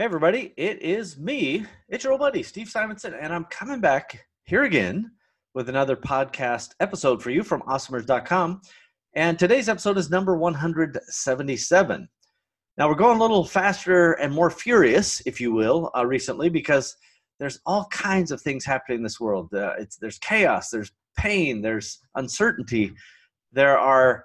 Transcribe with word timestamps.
Hey, 0.00 0.06
everybody, 0.06 0.54
it 0.56 0.80
is 0.80 1.18
me. 1.18 1.66
It's 1.90 2.04
your 2.04 2.14
old 2.14 2.20
buddy, 2.20 2.42
Steve 2.42 2.70
Simonson, 2.70 3.12
and 3.12 3.34
I'm 3.34 3.44
coming 3.50 3.80
back 3.80 4.24
here 4.44 4.62
again 4.62 5.10
with 5.52 5.68
another 5.68 5.94
podcast 5.94 6.70
episode 6.80 7.22
for 7.22 7.28
you 7.28 7.42
from 7.42 7.60
awesomers.com. 7.68 8.62
And 9.14 9.38
today's 9.38 9.68
episode 9.68 9.98
is 9.98 10.08
number 10.08 10.38
177. 10.38 12.08
Now, 12.78 12.88
we're 12.88 12.94
going 12.94 13.18
a 13.18 13.20
little 13.20 13.44
faster 13.44 14.12
and 14.12 14.32
more 14.32 14.48
furious, 14.48 15.20
if 15.26 15.38
you 15.38 15.52
will, 15.52 15.90
uh, 15.94 16.06
recently 16.06 16.48
because 16.48 16.96
there's 17.38 17.60
all 17.66 17.84
kinds 17.90 18.30
of 18.30 18.40
things 18.40 18.64
happening 18.64 19.00
in 19.00 19.02
this 19.02 19.20
world. 19.20 19.52
Uh, 19.52 19.74
it's, 19.78 19.98
there's 19.98 20.18
chaos, 20.20 20.70
there's 20.70 20.92
pain, 21.18 21.60
there's 21.60 22.00
uncertainty, 22.14 22.94
there 23.52 23.78
are 23.78 24.24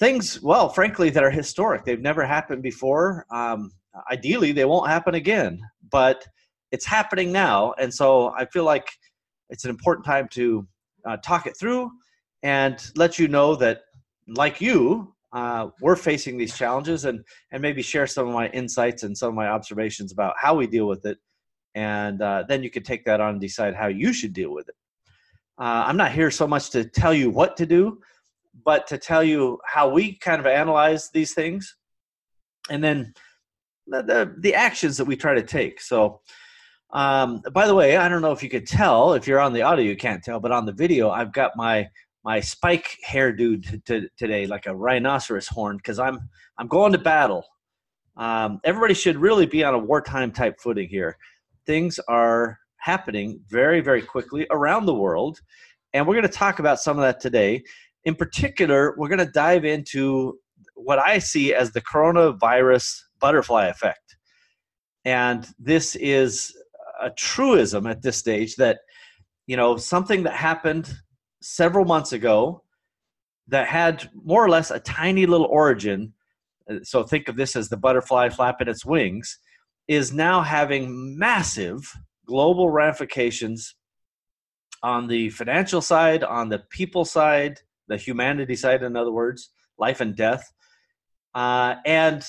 things, 0.00 0.42
well, 0.42 0.68
frankly, 0.68 1.08
that 1.10 1.22
are 1.22 1.30
historic. 1.30 1.84
They've 1.84 2.00
never 2.00 2.26
happened 2.26 2.64
before. 2.64 3.26
Um, 3.30 3.70
ideally, 4.10 4.52
they 4.52 4.64
won't 4.64 4.88
happen 4.88 5.14
again, 5.14 5.60
but 5.90 6.26
it's 6.72 6.84
happening 6.84 7.32
now. 7.32 7.74
And 7.78 7.92
so 7.92 8.32
I 8.36 8.44
feel 8.46 8.64
like 8.64 8.88
it's 9.50 9.64
an 9.64 9.70
important 9.70 10.04
time 10.04 10.28
to 10.32 10.66
uh, 11.06 11.16
talk 11.18 11.46
it 11.46 11.56
through 11.58 11.90
and 12.42 12.90
let 12.96 13.18
you 13.18 13.28
know 13.28 13.56
that, 13.56 13.80
like 14.28 14.60
you, 14.60 15.14
uh, 15.32 15.68
we're 15.80 15.96
facing 15.96 16.36
these 16.36 16.56
challenges 16.56 17.04
and, 17.04 17.24
and 17.52 17.62
maybe 17.62 17.82
share 17.82 18.06
some 18.06 18.28
of 18.28 18.34
my 18.34 18.48
insights 18.48 19.02
and 19.02 19.16
some 19.16 19.30
of 19.30 19.34
my 19.34 19.48
observations 19.48 20.12
about 20.12 20.34
how 20.38 20.54
we 20.54 20.66
deal 20.66 20.86
with 20.86 21.04
it. 21.06 21.18
And 21.74 22.20
uh, 22.20 22.44
then 22.48 22.62
you 22.62 22.70
can 22.70 22.82
take 22.82 23.04
that 23.04 23.20
on 23.20 23.30
and 23.30 23.40
decide 23.40 23.74
how 23.74 23.86
you 23.86 24.12
should 24.12 24.32
deal 24.32 24.52
with 24.52 24.68
it. 24.68 24.74
Uh, 25.58 25.84
I'm 25.86 25.96
not 25.96 26.12
here 26.12 26.30
so 26.30 26.46
much 26.46 26.70
to 26.70 26.84
tell 26.84 27.12
you 27.14 27.30
what 27.30 27.56
to 27.56 27.66
do, 27.66 28.00
but 28.64 28.86
to 28.88 28.98
tell 28.98 29.24
you 29.24 29.58
how 29.64 29.88
we 29.88 30.16
kind 30.18 30.40
of 30.40 30.46
analyze 30.46 31.10
these 31.10 31.34
things 31.34 31.76
and 32.70 32.82
then 32.82 33.12
the, 33.88 34.02
the, 34.02 34.34
the 34.38 34.54
actions 34.54 34.96
that 34.96 35.04
we 35.04 35.16
try 35.16 35.34
to 35.34 35.42
take. 35.42 35.80
So, 35.80 36.20
um, 36.92 37.42
by 37.52 37.66
the 37.66 37.74
way, 37.74 37.96
I 37.96 38.08
don't 38.08 38.22
know 38.22 38.32
if 38.32 38.42
you 38.42 38.48
could 38.48 38.66
tell. 38.66 39.12
If 39.12 39.26
you're 39.26 39.40
on 39.40 39.52
the 39.52 39.62
audio, 39.62 39.84
you 39.84 39.96
can't 39.96 40.22
tell, 40.22 40.40
but 40.40 40.52
on 40.52 40.64
the 40.64 40.72
video, 40.72 41.10
I've 41.10 41.32
got 41.32 41.52
my 41.56 41.88
my 42.24 42.40
spike 42.40 42.98
hairdo 43.06 43.62
t- 43.62 43.80
t- 43.86 44.08
today, 44.18 44.46
like 44.46 44.66
a 44.66 44.74
rhinoceros 44.74 45.48
horn, 45.48 45.76
because 45.76 45.98
I'm 45.98 46.18
I'm 46.58 46.66
going 46.66 46.92
to 46.92 46.98
battle. 46.98 47.44
Um, 48.16 48.60
everybody 48.64 48.94
should 48.94 49.16
really 49.16 49.46
be 49.46 49.62
on 49.64 49.74
a 49.74 49.78
wartime 49.78 50.32
type 50.32 50.58
footing 50.60 50.88
here. 50.88 51.16
Things 51.66 52.00
are 52.08 52.58
happening 52.78 53.40
very 53.48 53.80
very 53.80 54.02
quickly 54.02 54.46
around 54.50 54.86
the 54.86 54.94
world, 54.94 55.40
and 55.92 56.06
we're 56.06 56.14
going 56.14 56.22
to 56.22 56.32
talk 56.32 56.58
about 56.58 56.80
some 56.80 56.96
of 56.96 57.02
that 57.02 57.20
today. 57.20 57.62
In 58.04 58.14
particular, 58.14 58.94
we're 58.96 59.08
going 59.08 59.18
to 59.18 59.32
dive 59.32 59.66
into 59.66 60.38
what 60.74 60.98
I 60.98 61.18
see 61.18 61.52
as 61.52 61.72
the 61.72 61.82
coronavirus 61.82 63.02
butterfly 63.20 63.66
effect. 63.66 64.16
And 65.04 65.46
this 65.58 65.96
is 65.96 66.54
a 67.00 67.10
truism 67.10 67.86
at 67.86 68.02
this 68.02 68.16
stage 68.16 68.56
that, 68.56 68.78
you 69.46 69.56
know, 69.56 69.76
something 69.76 70.24
that 70.24 70.34
happened 70.34 70.92
several 71.40 71.84
months 71.84 72.12
ago 72.12 72.62
that 73.46 73.66
had 73.66 74.10
more 74.24 74.44
or 74.44 74.50
less 74.50 74.70
a 74.70 74.80
tiny 74.80 75.24
little 75.24 75.46
origin. 75.46 76.12
uh, 76.70 76.76
So 76.82 77.02
think 77.02 77.28
of 77.28 77.36
this 77.36 77.56
as 77.56 77.68
the 77.68 77.76
butterfly 77.76 78.28
flapping 78.28 78.68
its 78.68 78.84
wings, 78.84 79.38
is 79.86 80.12
now 80.12 80.42
having 80.42 81.18
massive 81.18 81.90
global 82.26 82.68
ramifications 82.70 83.74
on 84.82 85.06
the 85.08 85.30
financial 85.30 85.80
side, 85.80 86.22
on 86.22 86.50
the 86.50 86.58
people 86.70 87.04
side, 87.04 87.60
the 87.88 87.96
humanity 87.96 88.54
side, 88.54 88.82
in 88.82 88.96
other 88.96 89.12
words, 89.12 89.50
life 89.78 90.00
and 90.00 90.14
death. 90.14 90.52
Uh, 91.34 91.76
and 91.86 92.22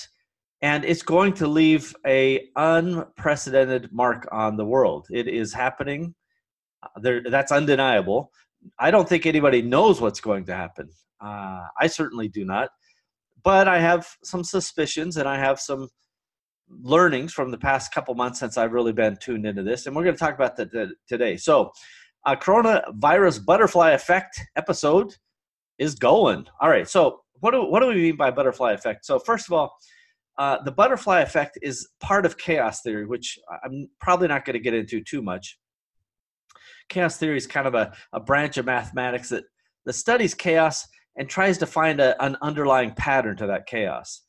and 0.62 0.84
it's 0.84 1.02
going 1.02 1.32
to 1.34 1.46
leave 1.46 1.94
a 2.06 2.48
unprecedented 2.56 3.92
mark 3.92 4.28
on 4.30 4.56
the 4.56 4.64
world. 4.64 5.06
It 5.10 5.26
is 5.26 5.52
happening. 5.52 6.14
Uh, 6.82 6.88
There, 7.00 7.22
that's 7.28 7.52
undeniable. 7.52 8.30
I 8.78 8.90
don't 8.90 9.08
think 9.08 9.24
anybody 9.24 9.62
knows 9.62 10.00
what's 10.00 10.20
going 10.20 10.44
to 10.46 10.54
happen. 10.54 10.90
Uh, 11.20 11.66
I 11.78 11.86
certainly 11.86 12.28
do 12.28 12.44
not. 12.44 12.70
But 13.42 13.68
I 13.68 13.80
have 13.80 14.06
some 14.22 14.44
suspicions, 14.44 15.16
and 15.16 15.26
I 15.26 15.38
have 15.38 15.58
some 15.58 15.88
learnings 16.68 17.32
from 17.32 17.50
the 17.50 17.58
past 17.58 17.92
couple 17.92 18.14
months 18.14 18.38
since 18.38 18.58
I've 18.58 18.72
really 18.72 18.92
been 18.92 19.16
tuned 19.16 19.46
into 19.46 19.62
this, 19.62 19.86
and 19.86 19.96
we're 19.96 20.04
going 20.04 20.14
to 20.14 20.20
talk 20.20 20.34
about 20.34 20.56
that 20.56 20.92
today. 21.08 21.38
So, 21.38 21.72
uh, 22.26 22.36
coronavirus 22.36 23.46
butterfly 23.46 23.92
effect 23.92 24.40
episode 24.56 25.14
is 25.78 25.94
going. 25.94 26.46
All 26.60 26.68
right. 26.68 26.86
So, 26.86 27.22
what 27.40 27.52
do 27.52 27.64
what 27.64 27.80
do 27.80 27.86
we 27.86 27.94
mean 27.94 28.16
by 28.16 28.30
butterfly 28.30 28.72
effect? 28.72 29.06
So, 29.06 29.18
first 29.18 29.48
of 29.48 29.54
all, 29.54 29.74
uh, 30.38 30.62
the 30.64 30.72
butterfly 30.72 31.20
effect 31.20 31.58
is 31.62 31.88
part 32.00 32.24
of 32.24 32.38
chaos 32.38 32.82
theory, 32.82 33.06
which 33.06 33.38
I'm 33.64 33.88
probably 34.00 34.28
not 34.28 34.44
going 34.44 34.54
to 34.54 34.60
get 34.60 34.74
into 34.74 35.02
too 35.02 35.22
much. 35.22 35.58
Chaos 36.88 37.18
theory 37.18 37.36
is 37.36 37.46
kind 37.46 37.66
of 37.66 37.74
a, 37.74 37.92
a 38.12 38.20
branch 38.20 38.56
of 38.56 38.66
mathematics 38.66 39.28
that, 39.28 39.44
that 39.86 39.92
studies 39.92 40.34
chaos 40.34 40.86
and 41.16 41.28
tries 41.28 41.58
to 41.58 41.66
find 41.66 42.00
a, 42.00 42.22
an 42.24 42.36
underlying 42.42 42.92
pattern 42.92 43.36
to 43.36 43.46
that 43.46 43.66
chaos. 43.66 44.22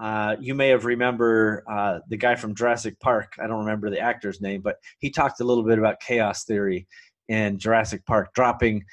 Uh, 0.00 0.36
you 0.40 0.54
may 0.54 0.68
have 0.68 0.86
remember 0.86 1.62
uh, 1.70 1.98
the 2.08 2.16
guy 2.16 2.34
from 2.34 2.54
Jurassic 2.54 2.98
Park. 3.00 3.34
I 3.42 3.46
don't 3.46 3.58
remember 3.58 3.90
the 3.90 4.00
actor's 4.00 4.40
name, 4.40 4.62
but 4.62 4.76
he 4.98 5.10
talked 5.10 5.40
a 5.40 5.44
little 5.44 5.64
bit 5.64 5.78
about 5.78 6.00
chaos 6.00 6.44
theory 6.44 6.86
in 7.28 7.58
Jurassic 7.58 8.06
Park, 8.06 8.32
dropping 8.34 8.84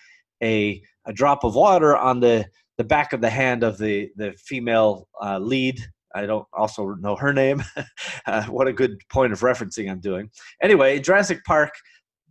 a, 0.43 0.81
a 1.05 1.13
drop 1.13 1.43
of 1.43 1.55
water 1.55 1.95
on 1.95 2.19
the, 2.19 2.45
the 2.77 2.83
back 2.83 3.13
of 3.13 3.21
the 3.21 3.29
hand 3.29 3.63
of 3.63 3.77
the, 3.77 4.09
the 4.17 4.33
female 4.33 5.07
uh, 5.23 5.39
lead 5.39 5.79
I 6.17 6.25
don't 6.25 6.47
also 6.53 6.95
know 6.95 7.15
her 7.15 7.31
name. 7.31 7.63
uh, 8.25 8.43
what 8.45 8.67
a 8.67 8.73
good 8.73 8.99
point 9.09 9.33
of 9.33 9.41
referencing 9.41 9.89
I'm 9.89 9.99
doing. 9.99 10.29
Anyway, 10.61 10.99
Jurassic 10.99 11.43
Park, 11.45 11.71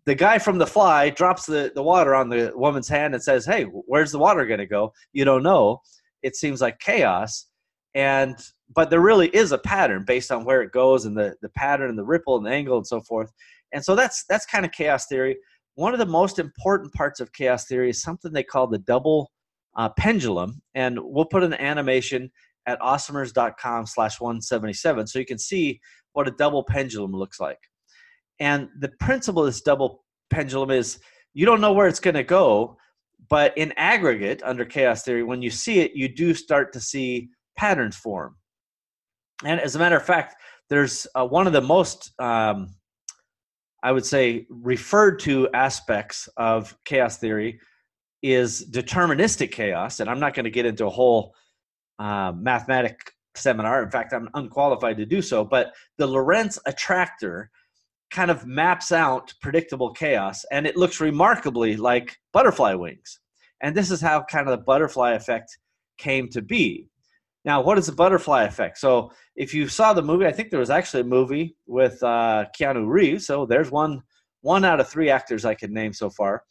the 0.04 0.14
guy 0.14 0.38
from 0.38 0.58
The 0.58 0.66
Fly 0.66 1.10
drops 1.10 1.46
the, 1.46 1.72
the 1.74 1.82
water 1.82 2.14
on 2.14 2.28
the 2.28 2.52
woman's 2.54 2.88
hand 2.88 3.14
and 3.14 3.22
says, 3.22 3.46
Hey, 3.46 3.64
where's 3.64 4.12
the 4.12 4.18
water 4.18 4.46
going 4.46 4.58
to 4.58 4.66
go? 4.66 4.92
You 5.12 5.24
don't 5.24 5.42
know. 5.42 5.80
It 6.22 6.36
seems 6.36 6.60
like 6.60 6.78
chaos. 6.78 7.46
And 7.94 8.36
but 8.74 8.90
there 8.90 9.00
really 9.00 9.28
is 9.28 9.52
a 9.52 9.58
pattern 9.58 10.04
based 10.04 10.32
on 10.32 10.44
where 10.44 10.60
it 10.60 10.72
goes 10.72 11.06
and 11.06 11.16
the, 11.16 11.36
the 11.40 11.48
pattern 11.50 11.88
and 11.88 11.98
the 11.98 12.04
ripple 12.04 12.36
and 12.36 12.44
the 12.44 12.50
angle 12.50 12.76
and 12.76 12.86
so 12.86 13.00
forth. 13.00 13.32
And 13.72 13.84
so 13.84 13.94
that's 13.94 14.24
that's 14.28 14.44
kind 14.44 14.64
of 14.64 14.72
chaos 14.72 15.06
theory. 15.06 15.36
One 15.76 15.92
of 15.92 15.98
the 15.98 16.06
most 16.06 16.38
important 16.38 16.92
parts 16.92 17.20
of 17.20 17.32
chaos 17.32 17.66
theory 17.66 17.90
is 17.90 18.02
something 18.02 18.32
they 18.32 18.42
call 18.42 18.66
the 18.66 18.78
double 18.78 19.30
uh, 19.76 19.90
pendulum. 19.90 20.60
And 20.74 20.98
we'll 21.00 21.26
put 21.26 21.44
an 21.44 21.54
animation 21.54 22.30
at 22.66 22.80
awesomers.com 22.80 23.86
slash 23.86 24.20
177 24.20 25.06
so 25.06 25.18
you 25.18 25.26
can 25.26 25.38
see 25.38 25.80
what 26.12 26.28
a 26.28 26.32
double 26.32 26.64
pendulum 26.64 27.12
looks 27.12 27.40
like. 27.40 27.58
And 28.40 28.68
the 28.80 28.90
principle 29.00 29.42
of 29.42 29.46
this 29.46 29.60
double 29.60 30.04
pendulum 30.30 30.70
is 30.70 30.98
you 31.34 31.46
don't 31.46 31.60
know 31.60 31.72
where 31.72 31.86
it's 31.86 32.00
going 32.00 32.14
to 32.14 32.24
go 32.24 32.76
but 33.28 33.56
in 33.56 33.72
aggregate 33.76 34.42
under 34.44 34.64
chaos 34.64 35.02
theory 35.02 35.22
when 35.22 35.42
you 35.42 35.50
see 35.50 35.80
it 35.80 35.92
you 35.94 36.08
do 36.08 36.34
start 36.34 36.72
to 36.72 36.80
see 36.80 37.28
patterns 37.56 37.96
form. 37.96 38.36
And 39.44 39.60
as 39.60 39.76
a 39.76 39.78
matter 39.78 39.96
of 39.96 40.04
fact 40.04 40.36
there's 40.68 41.06
uh, 41.14 41.26
one 41.26 41.46
of 41.46 41.52
the 41.52 41.60
most 41.60 42.12
um, 42.20 42.74
i 43.82 43.92
would 43.92 44.04
say 44.04 44.46
referred 44.50 45.18
to 45.20 45.48
aspects 45.54 46.28
of 46.36 46.76
chaos 46.84 47.18
theory 47.18 47.60
is 48.22 48.68
deterministic 48.70 49.52
chaos 49.52 50.00
and 50.00 50.10
i'm 50.10 50.20
not 50.20 50.34
going 50.34 50.44
to 50.44 50.50
get 50.50 50.66
into 50.66 50.86
a 50.86 50.90
whole 50.90 51.34
uh, 51.98 52.32
mathematic 52.36 52.98
seminar. 53.34 53.82
In 53.82 53.90
fact, 53.90 54.12
I'm 54.12 54.28
unqualified 54.34 54.96
to 54.98 55.06
do 55.06 55.22
so. 55.22 55.44
But 55.44 55.72
the 55.98 56.06
Lorenz 56.06 56.58
attractor 56.66 57.50
kind 58.10 58.30
of 58.30 58.46
maps 58.46 58.92
out 58.92 59.32
predictable 59.40 59.92
chaos, 59.92 60.44
and 60.52 60.66
it 60.66 60.76
looks 60.76 61.00
remarkably 61.00 61.76
like 61.76 62.16
butterfly 62.32 62.74
wings. 62.74 63.20
And 63.62 63.74
this 63.74 63.90
is 63.90 64.00
how 64.00 64.24
kind 64.30 64.48
of 64.48 64.58
the 64.58 64.64
butterfly 64.64 65.12
effect 65.12 65.56
came 65.98 66.28
to 66.28 66.42
be. 66.42 66.88
Now, 67.44 67.62
what 67.62 67.78
is 67.78 67.86
the 67.86 67.92
butterfly 67.92 68.44
effect? 68.44 68.78
So, 68.78 69.12
if 69.36 69.54
you 69.54 69.68
saw 69.68 69.92
the 69.92 70.02
movie, 70.02 70.26
I 70.26 70.32
think 70.32 70.50
there 70.50 70.60
was 70.60 70.70
actually 70.70 71.02
a 71.02 71.04
movie 71.04 71.56
with 71.66 72.02
uh, 72.02 72.46
Keanu 72.58 72.86
Reeves. 72.88 73.26
So 73.26 73.46
there's 73.46 73.70
one 73.70 74.02
one 74.42 74.64
out 74.64 74.80
of 74.80 74.88
three 74.88 75.10
actors 75.10 75.44
I 75.44 75.54
can 75.54 75.72
name 75.72 75.92
so 75.92 76.08
far. 76.10 76.42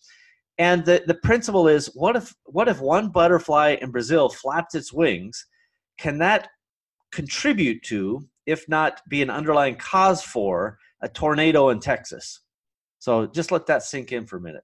And 0.57 0.85
the, 0.85 1.03
the 1.05 1.15
principle 1.15 1.67
is 1.67 1.87
what 1.95 2.15
if 2.15 2.33
what 2.45 2.67
if 2.69 2.79
one 2.79 3.09
butterfly 3.09 3.77
in 3.81 3.91
Brazil 3.91 4.29
flaps 4.29 4.73
its 4.73 4.93
wings? 4.93 5.45
Can 5.97 6.17
that 6.19 6.49
contribute 7.11 7.83
to, 7.83 8.27
if 8.45 8.67
not 8.69 9.01
be 9.09 9.21
an 9.21 9.29
underlying 9.29 9.75
cause 9.75 10.21
for, 10.21 10.77
a 11.01 11.09
tornado 11.09 11.69
in 11.69 11.79
Texas? 11.79 12.41
So 12.99 13.27
just 13.27 13.51
let 13.51 13.65
that 13.67 13.83
sink 13.83 14.11
in 14.11 14.25
for 14.25 14.37
a 14.37 14.41
minute. 14.41 14.63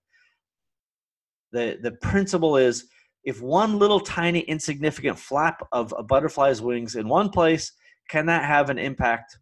The 1.52 1.78
the 1.82 1.92
principle 1.92 2.56
is 2.56 2.86
if 3.24 3.42
one 3.42 3.78
little 3.78 4.00
tiny 4.00 4.40
insignificant 4.42 5.20
flap 5.20 5.68
of 5.74 5.94
a 5.98 6.04
butterfly's 6.04 6.62
wings 6.62 6.96
in 6.96 7.08
one 7.08 7.30
place, 7.30 7.74
can 8.10 8.26
that 8.28 8.46
have 8.46 8.70
an 8.70 8.80
impact 8.80 9.38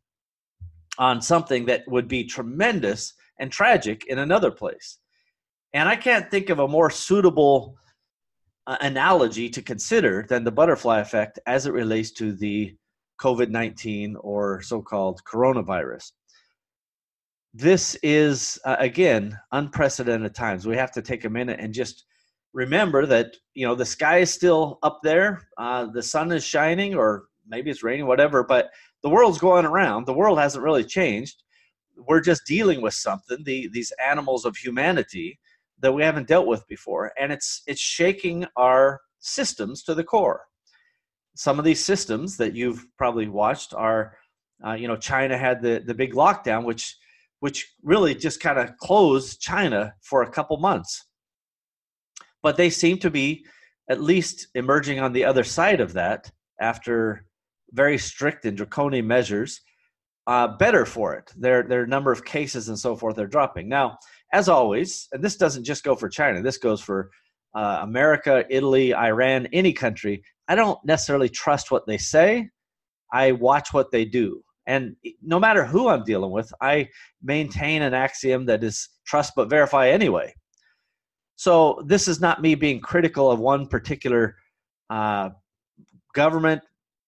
on 0.98 1.22
something 1.22 1.66
that 1.68 1.84
would 1.88 2.08
be 2.08 2.24
tremendous 2.24 3.14
and 3.40 3.52
tragic 3.52 4.06
in 4.08 4.20
another 4.20 4.52
place? 4.52 4.98
And 5.74 5.88
I 5.88 5.96
can't 5.96 6.30
think 6.32 6.50
of 6.50 6.60
a 6.60 6.68
more 6.68 6.90
suitable 6.90 7.78
uh, 8.66 8.78
analogy 8.82 9.50
to 9.50 9.62
consider 9.62 10.26
than 10.28 10.44
the 10.44 10.52
butterfly 10.52 11.00
effect 11.00 11.40
as 11.46 11.66
it 11.66 11.74
relates 11.74 12.12
to 12.12 12.34
the 12.34 12.76
COVID 13.22 13.50
19 13.50 14.16
or 14.20 14.62
so 14.62 14.82
called 14.82 15.22
coronavirus. 15.26 16.12
This 17.54 17.96
is, 18.04 18.60
uh, 18.64 18.78
again, 18.80 19.38
unprecedented 19.52 20.36
times. 20.36 20.68
We 20.68 20.78
have 20.78 20.92
to 20.94 21.02
take 21.02 21.26
a 21.26 21.30
minute 21.30 21.60
and 21.60 21.74
just 21.74 22.06
remember 22.54 23.06
that, 23.08 23.36
you 23.54 23.66
know, 23.66 23.76
the 23.76 23.86
sky 23.86 24.20
is 24.20 24.34
still 24.34 24.80
up 24.84 25.00
there, 25.04 25.48
uh, 25.58 25.88
the 25.88 26.04
sun 26.04 26.32
is 26.32 26.44
shining, 26.44 26.96
or 26.96 27.26
maybe 27.48 27.70
it's 27.72 27.84
raining, 27.84 28.06
whatever, 28.06 28.44
but 28.44 28.70
the 29.02 29.10
world's 29.10 29.40
going 29.40 29.66
around. 29.66 30.06
The 30.06 30.14
world 30.14 30.40
hasn't 30.40 30.64
really 30.64 30.84
changed. 30.84 31.44
We're 31.98 32.22
just 32.22 32.46
dealing 32.46 32.82
with 32.82 32.94
something, 32.94 33.44
the, 33.44 33.68
these 33.74 33.92
animals 34.04 34.46
of 34.46 34.56
humanity 34.56 35.40
that 35.82 35.94
we 35.94 36.04
haven't 36.04 36.28
dealt 36.28 36.48
with 36.48 36.68
before. 36.68 37.12
And 37.20 37.32
it's, 37.32 37.62
it's 37.68 37.82
shaking 37.82 38.46
our 38.56 39.02
systems 39.20 39.84
to 39.84 39.96
the 39.96 40.04
core 40.04 40.44
some 41.40 41.58
of 41.58 41.64
these 41.64 41.82
systems 41.82 42.36
that 42.36 42.54
you've 42.54 42.86
probably 42.98 43.30
watched 43.30 43.74
are, 43.74 44.18
uh, 44.68 44.74
you 44.74 44.90
know, 44.90 44.98
China 44.98 45.38
had 45.38 45.62
the 45.62 45.82
the 45.86 45.94
big 45.94 46.14
lockdown, 46.14 46.66
which 46.66 46.98
which 47.40 47.74
really 47.82 48.14
just 48.14 48.42
kind 48.42 48.60
of 48.60 48.76
closed 48.76 49.40
China 49.40 49.94
for 50.02 50.22
a 50.22 50.30
couple 50.30 50.58
months. 50.58 51.06
But 52.44 52.58
they 52.58 52.70
seem 52.70 52.98
to 53.00 53.10
be 53.10 53.46
at 53.90 54.02
least 54.02 54.48
emerging 54.54 55.00
on 55.00 55.14
the 55.14 55.24
other 55.24 55.46
side 55.46 55.80
of 55.80 55.94
that 55.94 56.30
after 56.60 57.26
very 57.72 57.98
strict 57.98 58.44
and 58.44 58.58
draconian 58.58 59.08
measures, 59.08 59.62
uh, 60.30 60.48
better 60.48 60.86
for 60.86 61.16
it. 61.16 61.34
Their 61.36 61.64
their 61.64 61.88
number 61.88 62.12
of 62.12 62.24
cases 62.24 62.70
and 62.70 62.78
so 62.78 62.96
forth 62.96 63.18
are 63.18 63.26
dropping 63.26 63.68
now. 63.68 63.98
As 64.32 64.48
always, 64.48 65.08
and 65.12 65.24
this 65.24 65.38
doesn't 65.38 65.64
just 65.64 65.84
go 65.84 65.96
for 65.96 66.08
China. 66.08 66.44
This 66.44 66.60
goes 66.60 66.82
for 66.82 67.10
uh, 67.56 67.80
America, 67.82 68.46
Italy, 68.48 68.94
Iran, 68.94 69.48
any 69.52 69.74
country. 69.74 70.24
I 70.48 70.54
don't 70.54 70.78
necessarily 70.86 71.30
trust 71.30 71.72
what 71.72 71.88
they 71.88 71.98
say. 71.98 72.48
I 73.12 73.32
watch 73.32 73.74
what 73.74 73.90
they 73.90 74.06
do. 74.06 74.44
And 74.68 74.96
no 75.24 75.40
matter 75.40 75.66
who 75.66 75.88
I'm 75.88 76.04
dealing 76.04 76.30
with, 76.30 76.54
I 76.62 76.90
maintain 77.24 77.82
an 77.82 77.96
axiom 77.96 78.46
that 78.46 78.64
is 78.64 78.88
trust 79.08 79.34
but 79.36 79.50
verify 79.50 79.90
anyway. 79.90 80.36
So 81.38 81.82
this 81.88 82.08
is 82.08 82.22
not 82.22 82.44
me 82.44 82.54
being 82.54 82.82
critical 82.82 83.32
of 83.32 83.40
one 83.40 83.66
particular 83.66 84.36
uh, 84.92 85.32
government, 86.14 86.62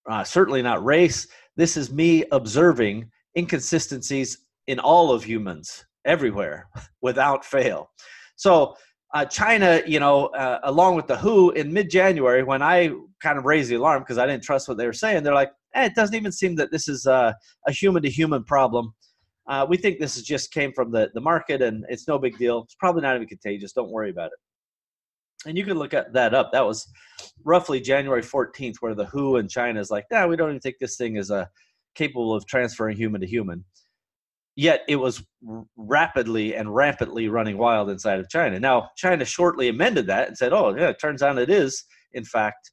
uh, 0.10 0.24
certainly 0.24 0.64
not 0.64 0.84
race. 0.84 1.28
This 1.56 1.77
is 1.77 1.92
me 1.92 2.24
observing 2.31 3.09
inconsistencies 3.38 4.38
in 4.68 4.80
all 4.80 5.12
of 5.12 5.24
humans 5.24 5.86
everywhere 6.06 6.68
without 7.01 7.45
fail. 7.45 7.89
So 8.36 8.75
uh, 9.13 9.25
China, 9.25 9.81
you 9.86 10.00
know, 10.00 10.27
uh, 10.27 10.59
along 10.63 10.95
with 10.95 11.07
the 11.07 11.18
WHO 11.18 11.51
in 11.51 11.74
mid 11.74 11.89
January, 11.89 12.44
when 12.44 12.62
I 12.62 12.92
kind 13.21 13.38
of 13.38 13.45
raised 13.45 13.69
the 13.69 13.75
alarm 13.75 14.01
because 14.01 14.18
I 14.18 14.25
didn't 14.25 14.44
trust 14.44 14.68
what 14.68 14.77
they 14.77 14.86
were 14.86 14.94
saying, 14.94 15.24
they're 15.24 15.33
like, 15.33 15.51
eh, 15.75 15.86
it 15.86 15.95
doesn't 15.95 16.15
even 16.15 16.31
seem 16.31 16.56
that 16.56 16.71
this 16.71 16.88
is 16.88 17.06
uh, 17.06 17.33
a 17.68 17.71
human 17.71 18.03
to 18.03 18.09
human 18.09 18.44
problem. 18.44 18.94
We 19.68 19.75
think 19.75 20.00
this 20.00 20.15
is 20.15 20.24
just 20.24 20.53
came 20.53 20.71
from 20.71 20.92
the, 20.92 21.09
the 21.13 21.19
market 21.19 21.62
and 21.62 21.83
it's 21.89 22.07
no 22.07 22.18
big 22.18 22.38
deal. 22.38 22.62
It's 22.63 22.75
probably 22.75 23.01
not 23.01 23.18
even 23.18 23.27
contagious. 23.27 23.74
Don't 23.74 23.92
worry 23.92 24.09
about 24.09 24.27
it. 24.27 24.39
And 25.46 25.58
you 25.58 25.66
can 25.66 25.78
look 25.78 25.94
at 25.94 26.14
that 26.14 26.34
up. 26.34 26.52
That 26.52 26.66
was 26.66 26.88
roughly 27.44 27.82
January 27.82 28.22
14th, 28.22 28.76
where 28.80 28.96
the 28.96 29.06
WHO 29.06 29.38
in 29.38 29.48
China 29.48 29.80
is 29.80 29.90
like, 29.90 30.06
yeah, 30.12 30.26
we 30.26 30.36
don't 30.36 30.50
even 30.50 30.60
think 30.60 30.76
this 30.80 30.98
thing 30.98 31.16
is 31.16 31.32
uh, 31.32 31.46
capable 31.96 32.34
of 32.36 32.46
transferring 32.46 32.98
human 32.98 33.22
to 33.22 33.28
human 33.28 33.66
yet 34.56 34.82
it 34.88 34.98
was 34.98 35.24
rapidly 35.76 36.56
and 36.56 36.74
rampantly 36.74 37.30
running 37.30 37.58
wild 37.58 37.90
inside 37.90 38.20
of 38.20 38.30
China. 38.30 38.60
Now, 38.60 38.90
China 38.98 39.26
shortly 39.26 39.70
amended 39.70 40.08
that 40.08 40.28
and 40.28 40.38
said, 40.38 40.54
oh, 40.54 40.76
yeah, 40.76 40.90
it 40.90 41.00
turns 41.00 41.24
out 41.24 41.38
it 41.38 41.50
is, 41.50 41.84
in 42.14 42.26
fact, 42.26 42.72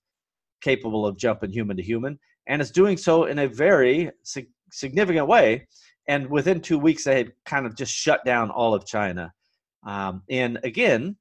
capable 0.61 1.07
of 1.07 1.17
jumping 1.17 1.53
human 1.53 1.77
to 1.77 1.83
human, 1.83 2.19
and 2.47 2.61
it's 2.61 2.71
doing 2.71 2.97
so 2.97 3.25
in 3.25 3.39
a 3.39 3.49
very 3.49 4.11
sig- 4.23 4.51
significant 4.71 5.29
way. 5.29 5.67
And 6.09 6.29
within 6.29 6.61
two 6.61 6.79
weeks, 6.79 7.05
they 7.05 7.19
had 7.19 7.33
kind 7.45 7.67
of 7.67 7.77
just 7.77 7.93
shut 7.93 8.25
down 8.25 8.51
all 8.51 8.75
of 8.75 8.87
China. 8.87 9.33
Um, 9.87 10.23
and 10.31 10.59
again, 10.65 11.17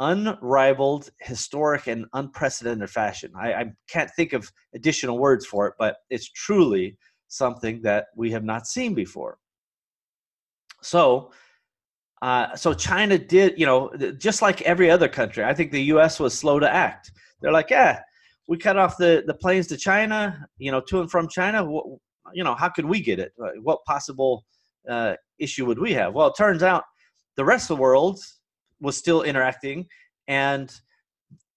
unrivaled, 0.00 1.10
historic, 1.20 1.86
and 1.86 2.06
unprecedented 2.14 2.90
fashion. 2.90 3.32
I, 3.38 3.52
I 3.54 3.72
can't 3.88 4.10
think 4.16 4.32
of 4.32 4.50
additional 4.74 5.18
words 5.18 5.46
for 5.46 5.66
it, 5.68 5.74
but 5.78 5.96
it's 6.10 6.30
truly 6.30 6.96
something 7.28 7.82
that 7.82 8.06
we 8.16 8.30
have 8.32 8.44
not 8.44 8.66
seen 8.66 8.94
before. 8.94 9.38
So, 10.82 11.32
uh, 12.22 12.54
so 12.56 12.74
China 12.74 13.18
did, 13.18 13.58
you 13.58 13.66
know, 13.66 13.92
just 14.18 14.42
like 14.42 14.62
every 14.62 14.90
other 14.90 15.08
country. 15.08 15.44
I 15.44 15.54
think 15.54 15.72
the 15.72 15.82
U.S. 15.84 16.20
was 16.20 16.36
slow 16.36 16.58
to 16.58 16.70
act. 16.70 17.12
They're 17.40 17.52
like, 17.52 17.70
yeah, 17.70 18.00
we 18.48 18.58
cut 18.58 18.76
off 18.76 18.96
the 18.96 19.22
the 19.26 19.34
planes 19.34 19.66
to 19.68 19.76
China, 19.76 20.46
you 20.58 20.70
know, 20.70 20.80
to 20.88 21.00
and 21.00 21.10
from 21.10 21.28
China. 21.28 21.64
You 22.32 22.44
know, 22.44 22.54
how 22.54 22.68
could 22.68 22.84
we 22.84 23.00
get 23.00 23.18
it? 23.18 23.32
What 23.62 23.84
possible 23.84 24.44
uh, 24.88 25.14
issue 25.38 25.66
would 25.66 25.78
we 25.78 25.92
have? 25.92 26.14
Well, 26.14 26.28
it 26.28 26.34
turns 26.36 26.62
out 26.62 26.84
the 27.36 27.44
rest 27.44 27.70
of 27.70 27.76
the 27.76 27.82
world 27.82 28.20
was 28.84 28.96
still 28.96 29.22
interacting, 29.22 29.86
and 30.28 30.72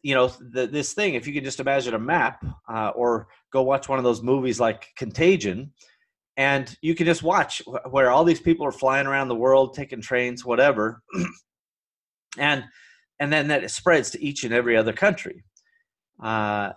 you 0.02 0.16
know, 0.16 0.28
the, 0.28 0.68
this 0.68 0.94
thing. 0.94 1.14
If 1.14 1.28
you 1.28 1.34
can 1.34 1.44
just 1.44 1.60
imagine 1.60 1.94
a 1.94 2.00
map, 2.00 2.44
uh, 2.70 2.90
or 2.96 3.28
go 3.52 3.62
watch 3.62 3.90
one 3.90 4.00
of 4.00 4.04
those 4.04 4.24
movies 4.24 4.60
like 4.60 4.88
Contagion 4.98 5.72
and 6.38 6.78
you 6.82 6.94
can 6.94 7.06
just 7.08 7.24
watch 7.24 7.62
where 7.90 8.12
all 8.12 8.24
these 8.24 8.40
people 8.40 8.66
are 8.66 8.72
flying 8.72 9.08
around 9.08 9.28
the 9.28 9.36
world 9.36 9.74
taking 9.74 10.02
trains 10.02 10.46
whatever 10.46 11.02
and 12.38 12.64
and 13.20 13.34
then 13.34 13.48
that 13.48 13.70
spreads 13.72 14.12
to 14.12 14.24
each 14.24 14.44
and 14.44 14.54
every 14.54 14.78
other 14.78 14.94
country 14.94 15.44
uh, 16.24 16.72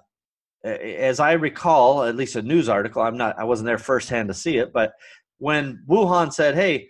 as 0.65 1.21
i 1.21 1.33
recall 1.33 2.03
at 2.03 2.17
least 2.17 2.37
a 2.37 2.43
news 2.43 2.69
article 2.69 3.03
i'm 3.03 3.17
not 3.17 3.39
i 3.39 3.45
wasn't 3.45 3.67
there 3.67 3.79
firsthand 3.79 4.29
to 4.29 4.35
see 4.35 4.57
it 4.57 4.73
but 4.73 4.93
when 5.39 5.83
wuhan 5.89 6.33
said 6.33 6.55
hey 6.55 6.89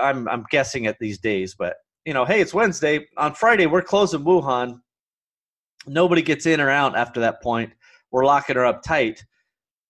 i'm 0.00 0.28
i'm 0.28 0.44
guessing 0.50 0.86
at 0.86 0.98
these 1.00 1.18
days 1.18 1.54
but 1.58 1.76
you 2.08 2.14
know 2.14 2.24
hey 2.24 2.40
it's 2.40 2.54
wednesday 2.54 3.06
on 3.16 3.34
friday 3.34 3.66
we're 3.66 3.82
closing 3.82 4.24
wuhan 4.24 4.80
nobody 5.86 6.22
gets 6.22 6.46
in 6.46 6.60
or 6.60 6.70
out 6.70 6.96
after 6.96 7.20
that 7.20 7.42
point 7.42 7.70
we're 8.10 8.24
locking 8.24 8.56
her 8.56 8.64
up 8.64 8.82
tight 8.82 9.22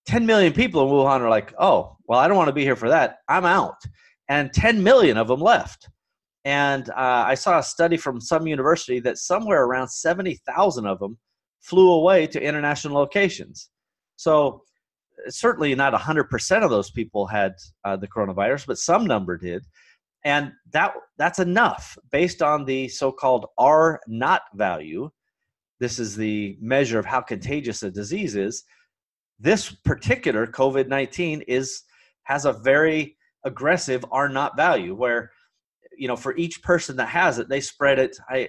10 0.08 0.24
million 0.24 0.54
people 0.54 0.82
in 0.82 0.88
Wuhan 0.88 1.20
are 1.20 1.28
like, 1.28 1.52
oh, 1.58 1.94
well, 2.06 2.18
I 2.18 2.28
don't 2.28 2.36
want 2.38 2.48
to 2.48 2.54
be 2.54 2.64
here 2.64 2.76
for 2.76 2.88
that. 2.88 3.18
I'm 3.28 3.44
out. 3.44 3.76
And 4.30 4.50
10 4.54 4.82
million 4.82 5.18
of 5.18 5.28
them 5.28 5.40
left. 5.40 5.86
And 6.46 6.88
uh, 6.88 7.24
I 7.26 7.34
saw 7.34 7.58
a 7.58 7.62
study 7.62 7.98
from 7.98 8.18
some 8.18 8.46
university 8.46 9.00
that 9.00 9.18
somewhere 9.18 9.64
around 9.64 9.88
70,000 9.88 10.86
of 10.86 10.98
them 10.98 11.18
flew 11.60 11.92
away 11.92 12.26
to 12.28 12.42
international 12.42 12.94
locations. 12.94 13.68
So 14.16 14.62
certainly 15.28 15.74
not 15.74 15.92
100% 15.92 16.62
of 16.62 16.70
those 16.70 16.90
people 16.90 17.26
had 17.26 17.52
uh, 17.84 17.96
the 17.96 18.08
coronavirus, 18.08 18.66
but 18.66 18.78
some 18.78 19.04
number 19.04 19.36
did. 19.36 19.66
And 20.24 20.52
that 20.72 20.92
that's 21.16 21.38
enough 21.38 21.96
based 22.10 22.42
on 22.42 22.64
the 22.64 22.88
so-called 22.88 23.46
R 23.56 24.00
naught 24.06 24.42
value. 24.54 25.10
This 25.80 25.98
is 25.98 26.16
the 26.16 26.56
measure 26.60 26.98
of 26.98 27.06
how 27.06 27.20
contagious 27.20 27.82
a 27.82 27.90
disease 27.90 28.34
is. 28.34 28.64
This 29.38 29.70
particular 29.70 30.46
COVID 30.46 30.88
19 30.88 31.42
is 31.42 31.84
has 32.24 32.44
a 32.44 32.52
very 32.52 33.16
aggressive 33.44 34.04
R 34.10 34.28
naught 34.28 34.56
value 34.56 34.94
where 34.94 35.30
you 35.96 36.08
know 36.08 36.16
for 36.16 36.36
each 36.36 36.62
person 36.62 36.96
that 36.96 37.08
has 37.08 37.38
it 37.38 37.48
they 37.48 37.60
spread 37.60 37.98
it. 37.98 38.16
I 38.28 38.48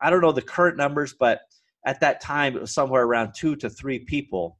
i 0.00 0.10
don't 0.10 0.20
know 0.20 0.32
the 0.32 0.42
current 0.42 0.76
numbers 0.76 1.14
but 1.18 1.40
at 1.84 2.00
that 2.00 2.20
time 2.20 2.54
it 2.54 2.60
was 2.60 2.72
somewhere 2.72 3.04
around 3.04 3.32
two 3.34 3.56
to 3.56 3.68
three 3.68 3.98
people. 3.98 4.58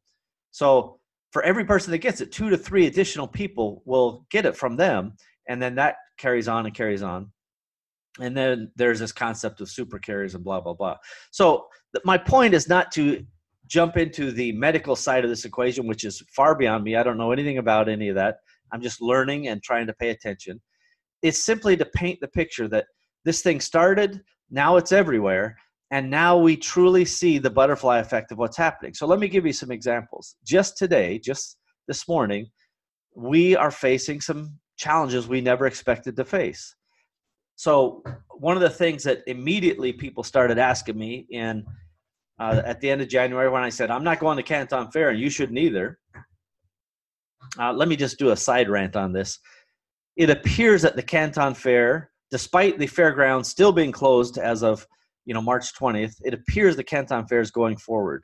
So 0.51 0.99
for 1.31 1.43
every 1.43 1.65
person 1.65 1.91
that 1.93 1.99
gets 1.99 2.21
it 2.21 2.33
two 2.33 2.51
to 2.51 2.57
three 2.57 2.87
additional 2.87 3.29
people 3.29 3.83
will 3.85 4.27
get 4.31 4.47
it 4.47 4.57
from 4.57 4.77
them 4.77 5.15
and 5.49 5.61
then 5.61 5.75
that 5.75 5.97
carries 6.19 6.49
on 6.49 6.67
and 6.67 6.75
carries 6.75 7.03
on 7.03 7.31
and 8.21 8.37
then 8.37 8.71
there's 8.77 8.99
this 8.99 9.13
concept 9.13 9.61
of 9.61 9.69
super 9.69 9.99
carriers 9.99 10.35
and 10.35 10.45
blah 10.45 10.61
blah 10.61 10.75
blah 10.75 10.97
so 11.31 11.67
my 12.05 12.19
point 12.19 12.55
is 12.55 12.69
not 12.69 12.93
to 12.93 13.25
jump 13.69 13.97
into 13.97 14.33
the 14.33 14.53
medical 14.53 14.97
side 14.97 15.25
of 15.25 15.31
this 15.31 15.45
equation, 15.45 15.87
which 15.87 16.05
is 16.05 16.23
far 16.35 16.55
beyond 16.55 16.83
me. 16.85 16.97
I 16.97 17.03
don't 17.03 17.19
know 17.19 17.33
anything 17.33 17.59
about 17.59 17.89
any 17.89 18.09
of 18.09 18.15
that. 18.17 18.39
I'm 18.73 18.81
just 18.81 19.01
learning 19.01 19.49
and 19.49 19.63
trying 19.63 19.87
to 19.87 19.95
pay 19.95 20.11
attention. 20.11 20.61
It's 21.23 21.45
simply 21.45 21.77
to 21.77 21.85
paint 21.85 22.19
the 22.21 22.29
picture 22.29 22.69
that 22.69 22.87
this 23.25 23.43
thing 23.43 23.61
started, 23.61 24.21
now 24.51 24.77
it's 24.77 24.93
everywhere, 24.93 25.57
and 25.91 26.11
now 26.11 26.37
we 26.37 26.57
truly 26.57 27.05
see 27.05 27.39
the 27.39 27.51
butterfly 27.51 27.99
effect 27.99 28.33
of 28.33 28.39
what's 28.39 28.57
happening. 28.57 28.95
So 28.95 29.07
let 29.07 29.19
me 29.19 29.29
give 29.29 29.47
you 29.47 29.53
some 29.53 29.71
examples. 29.71 30.37
Just 30.45 30.77
today, 30.77 31.19
just 31.19 31.59
this 31.87 32.09
morning, 32.09 32.47
we 33.15 33.57
are 33.57 33.71
facing 33.71 34.21
some 34.21 34.59
challenges 34.79 35.29
we 35.29 35.41
never 35.41 35.67
expected 35.67 36.17
to 36.17 36.25
face. 36.25 36.75
So, 37.57 38.03
one 38.31 38.57
of 38.57 38.63
the 38.63 38.71
things 38.71 39.03
that 39.03 39.23
immediately 39.27 39.93
people 39.93 40.23
started 40.23 40.59
asking 40.59 40.97
me 40.97 41.27
in 41.31 41.67
uh, 42.39 42.63
at 42.65 42.81
the 42.81 42.89
end 42.89 43.03
of 43.03 43.09
January 43.09 43.51
when 43.51 43.65
I 43.65 43.69
said, 43.69 43.91
I'm 43.91 44.05
not 44.05 44.21
going 44.21 44.37
to 44.37 44.43
Canton 44.43 44.91
Fair 44.93 45.11
and 45.11 45.19
you 45.19 45.29
shouldn't 45.29 45.59
either. 45.59 45.99
Uh, 47.59 47.73
let 47.73 47.89
me 47.89 47.97
just 47.97 48.19
do 48.19 48.31
a 48.31 48.37
side 48.37 48.69
rant 48.69 48.95
on 48.95 49.13
this. 49.13 49.41
It 50.17 50.31
appears 50.31 50.83
that 50.83 50.95
the 50.95 51.03
Canton 51.03 51.55
Fair, 51.55 52.11
despite 52.31 52.79
the 52.79 52.87
fairgrounds 52.87 53.49
still 53.49 53.73
being 53.73 53.93
closed 53.93 54.39
as 54.39 54.63
of 54.63 54.87
you 55.25 55.35
know 55.35 55.43
March 55.43 55.75
20th, 55.75 56.15
it 56.25 56.35
appears 56.35 56.77
the 56.77 56.85
Canton 56.85 57.27
Fair 57.27 57.41
is 57.41 57.51
going 57.51 57.77
forward. 57.77 58.23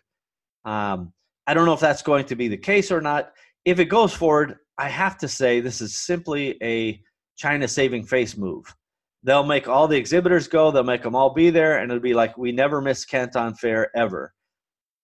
Um, 0.65 1.13
I 1.47 1.55
don't 1.55 1.67
know 1.67 1.75
if 1.75 1.81
that's 1.81 2.03
going 2.03 2.25
to 2.27 2.37
be 2.37 2.49
the 2.49 2.57
case 2.57 2.91
or 2.91 3.01
not. 3.01 3.33
If 3.65 3.79
it 3.79 3.87
goes 3.87 4.13
forward, 4.13 4.57
I 4.79 4.89
have 4.89 5.19
to 5.19 5.29
say 5.29 5.61
this 5.61 5.81
is 5.81 5.95
simply 5.95 6.57
a 6.63 7.01
China 7.37 7.69
saving 7.69 8.05
face 8.05 8.37
move. 8.37 8.75
They'll 9.23 9.45
make 9.45 9.69
all 9.69 9.89
the 9.89 9.97
exhibitors 9.97 10.49
go, 10.49 10.71
they'll 10.71 10.85
make 10.85 11.03
them 11.03 11.17
all 11.17 11.33
be 11.33 11.51
there, 11.51 11.79
and 11.79 11.91
it'll 11.91 12.03
be 12.03 12.15
like, 12.15 12.37
we 12.37 12.53
never 12.53 12.81
miss 12.81 13.05
Canton 13.05 13.55
Fair 13.55 13.97
ever. 13.97 14.35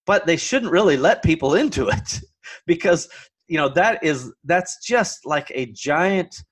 But 0.05 0.25
they 0.25 0.37
shouldn't 0.37 0.71
really 0.71 0.97
let 0.97 1.23
people 1.23 1.55
into 1.55 1.87
it 1.87 2.19
because, 2.67 3.09
you 3.47 3.57
know, 3.57 3.69
that 3.69 4.03
is, 4.03 4.31
that's 4.43 4.85
just 4.85 5.25
like 5.25 5.51
a 5.55 5.67
giant 5.67 6.43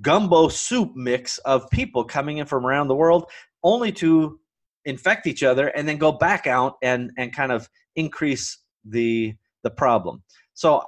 gumbo 0.00 0.48
soup 0.48 0.92
mix 0.94 1.38
of 1.38 1.68
people 1.70 2.04
coming 2.04 2.38
in 2.38 2.46
from 2.46 2.66
around 2.66 2.88
the 2.88 2.94
world 2.94 3.24
only 3.62 3.90
to 3.90 4.38
infect 4.84 5.26
each 5.26 5.42
other 5.42 5.68
and 5.68 5.88
then 5.88 5.96
go 5.96 6.12
back 6.12 6.46
out 6.46 6.74
and, 6.82 7.10
and 7.16 7.34
kind 7.34 7.50
of 7.50 7.68
increase 7.96 8.58
the, 8.84 9.34
the 9.62 9.70
problem. 9.70 10.22
So 10.52 10.84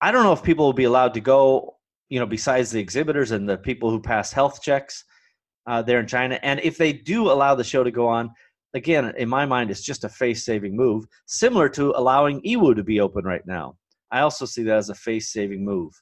I 0.00 0.10
don't 0.10 0.22
know 0.22 0.32
if 0.32 0.42
people 0.42 0.64
will 0.64 0.72
be 0.72 0.84
allowed 0.84 1.14
to 1.14 1.20
go, 1.20 1.76
you 2.08 2.18
know, 2.18 2.26
besides 2.26 2.70
the 2.70 2.80
exhibitors 2.80 3.30
and 3.32 3.48
the 3.48 3.58
people 3.58 3.90
who 3.90 4.00
pass 4.00 4.32
health 4.32 4.62
checks 4.62 5.04
uh, 5.66 5.82
there 5.82 6.00
in 6.00 6.06
China. 6.06 6.38
And 6.42 6.60
if 6.60 6.78
they 6.78 6.92
do 6.92 7.30
allow 7.30 7.54
the 7.54 7.64
show 7.64 7.84
to 7.84 7.90
go 7.90 8.08
on, 8.08 8.30
again, 8.74 9.12
in 9.16 9.28
my 9.28 9.44
mind, 9.46 9.70
it's 9.70 9.82
just 9.82 10.04
a 10.04 10.08
face 10.08 10.44
saving 10.44 10.76
move, 10.76 11.04
similar 11.26 11.68
to 11.70 11.92
allowing 11.96 12.40
Yiwu 12.42 12.74
to 12.76 12.84
be 12.84 13.00
open 13.00 13.24
right 13.24 13.46
now. 13.46 13.76
I 14.10 14.20
also 14.20 14.46
see 14.46 14.62
that 14.64 14.76
as 14.76 14.88
a 14.88 14.94
face 14.94 15.32
saving 15.32 15.64
move. 15.64 15.92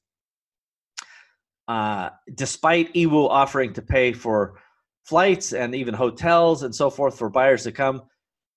Uh, 1.67 2.11
despite 2.35 2.95
Yiwu 2.95 3.29
offering 3.29 3.75
to 3.75 3.83
pay 3.83 4.13
for 4.13 4.61
flights 5.05 5.53
and 5.53 5.75
even 5.75 5.93
hotels 5.93 6.63
and 6.63 6.75
so 6.75 6.89
forth 6.89 7.19
for 7.19 7.29
buyers 7.29 7.65
to 7.65 7.73
come, 7.73 8.03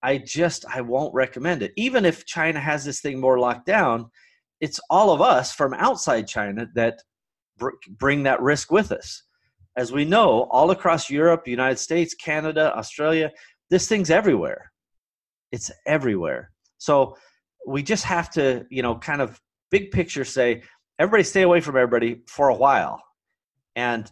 I 0.03 0.17
just 0.17 0.65
I 0.73 0.81
won't 0.81 1.13
recommend 1.13 1.61
it. 1.61 1.73
Even 1.75 2.05
if 2.05 2.25
China 2.25 2.59
has 2.59 2.85
this 2.85 3.01
thing 3.01 3.19
more 3.19 3.39
locked 3.39 3.65
down, 3.65 4.09
it's 4.61 4.79
all 4.89 5.11
of 5.11 5.21
us 5.21 5.51
from 5.51 5.73
outside 5.73 6.27
China 6.27 6.67
that 6.75 7.01
br- 7.57 7.71
bring 7.89 8.23
that 8.23 8.41
risk 8.41 8.71
with 8.71 8.91
us. 8.91 9.23
As 9.75 9.91
we 9.91 10.05
know, 10.05 10.43
all 10.51 10.71
across 10.71 11.09
Europe, 11.09 11.47
United 11.47 11.79
States, 11.79 12.13
Canada, 12.13 12.75
Australia, 12.77 13.31
this 13.69 13.87
thing's 13.87 14.11
everywhere. 14.11 14.71
It's 15.51 15.71
everywhere. 15.85 16.51
So 16.77 17.17
we 17.65 17.83
just 17.83 18.03
have 18.05 18.29
to, 18.31 18.65
you 18.69 18.81
know, 18.81 18.95
kind 18.95 19.21
of 19.21 19.39
big 19.69 19.91
picture 19.91 20.25
say, 20.25 20.63
everybody 20.99 21.23
stay 21.23 21.41
away 21.41 21.61
from 21.61 21.77
everybody 21.77 22.21
for 22.27 22.49
a 22.49 22.55
while. 22.55 23.01
And 23.75 24.11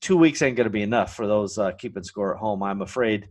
two 0.00 0.16
weeks 0.16 0.42
ain't 0.42 0.56
going 0.56 0.66
to 0.66 0.70
be 0.70 0.82
enough 0.82 1.14
for 1.14 1.26
those 1.26 1.58
uh, 1.58 1.72
keeping 1.72 2.02
score 2.02 2.34
at 2.34 2.40
home. 2.40 2.62
I'm 2.62 2.82
afraid 2.82 3.28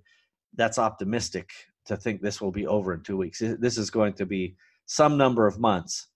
that's 0.55 0.77
optimistic 0.77 1.49
to 1.87 1.97
think 1.97 2.21
this 2.21 2.39
will 2.39 2.51
be 2.51 2.67
over 2.67 2.93
in 2.93 3.01
two 3.01 3.17
weeks. 3.17 3.41
This 3.41 3.77
is 3.77 3.89
going 3.89 4.13
to 4.13 4.25
be 4.25 4.55
some 4.85 5.17
number 5.17 5.47
of 5.47 5.59
months. 5.59 6.07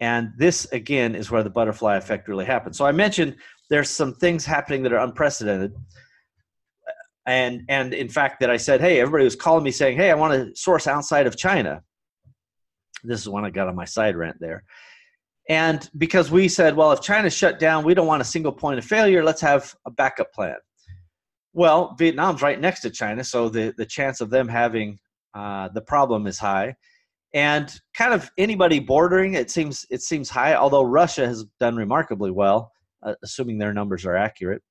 And 0.00 0.32
this, 0.36 0.66
again, 0.72 1.14
is 1.14 1.30
where 1.30 1.42
the 1.42 1.50
butterfly 1.50 1.96
effect 1.96 2.28
really 2.28 2.44
happens. 2.44 2.76
So 2.76 2.84
I 2.84 2.92
mentioned 2.92 3.36
there's 3.70 3.90
some 3.90 4.14
things 4.14 4.44
happening 4.44 4.82
that 4.82 4.92
are 4.92 4.98
unprecedented. 4.98 5.72
And, 7.26 7.62
and 7.68 7.94
in 7.94 8.08
fact, 8.08 8.40
that 8.40 8.50
I 8.50 8.56
said, 8.56 8.80
hey, 8.80 9.00
everybody 9.00 9.24
was 9.24 9.36
calling 9.36 9.64
me 9.64 9.70
saying, 9.70 9.96
hey, 9.96 10.10
I 10.10 10.14
want 10.14 10.34
to 10.34 10.60
source 10.60 10.86
outside 10.86 11.26
of 11.26 11.36
China. 11.36 11.82
This 13.02 13.20
is 13.20 13.28
when 13.28 13.44
I 13.44 13.50
got 13.50 13.68
on 13.68 13.76
my 13.76 13.84
side 13.84 14.16
rant 14.16 14.36
there. 14.40 14.64
And 15.48 15.88
because 15.96 16.30
we 16.30 16.48
said, 16.48 16.74
well, 16.74 16.92
if 16.92 17.00
China's 17.00 17.34
shut 17.34 17.58
down, 17.58 17.84
we 17.84 17.94
don't 17.94 18.06
want 18.06 18.22
a 18.22 18.26
single 18.26 18.52
point 18.52 18.78
of 18.78 18.84
failure. 18.84 19.22
Let's 19.22 19.42
have 19.42 19.74
a 19.86 19.90
backup 19.90 20.32
plan. 20.32 20.56
Well, 21.52 21.94
Vietnam's 21.98 22.42
right 22.42 22.60
next 22.60 22.80
to 22.80 22.90
China, 22.90 23.22
so 23.22 23.48
the, 23.48 23.74
the 23.76 23.86
chance 23.86 24.20
of 24.20 24.30
them 24.30 24.48
having 24.48 24.98
uh, 25.34 25.68
the 25.68 25.82
problem 25.82 26.26
is 26.26 26.38
high 26.38 26.74
and 27.34 27.78
kind 27.94 28.14
of 28.14 28.30
anybody 28.38 28.78
bordering 28.78 29.34
it 29.34 29.50
seems 29.50 29.84
it 29.90 30.00
seems 30.00 30.30
high 30.30 30.54
although 30.54 30.82
russia 30.82 31.26
has 31.26 31.44
done 31.60 31.76
remarkably 31.76 32.30
well 32.30 32.72
uh, 33.04 33.14
assuming 33.22 33.58
their 33.58 33.72
numbers 33.72 34.06
are 34.06 34.16
accurate. 34.16 34.62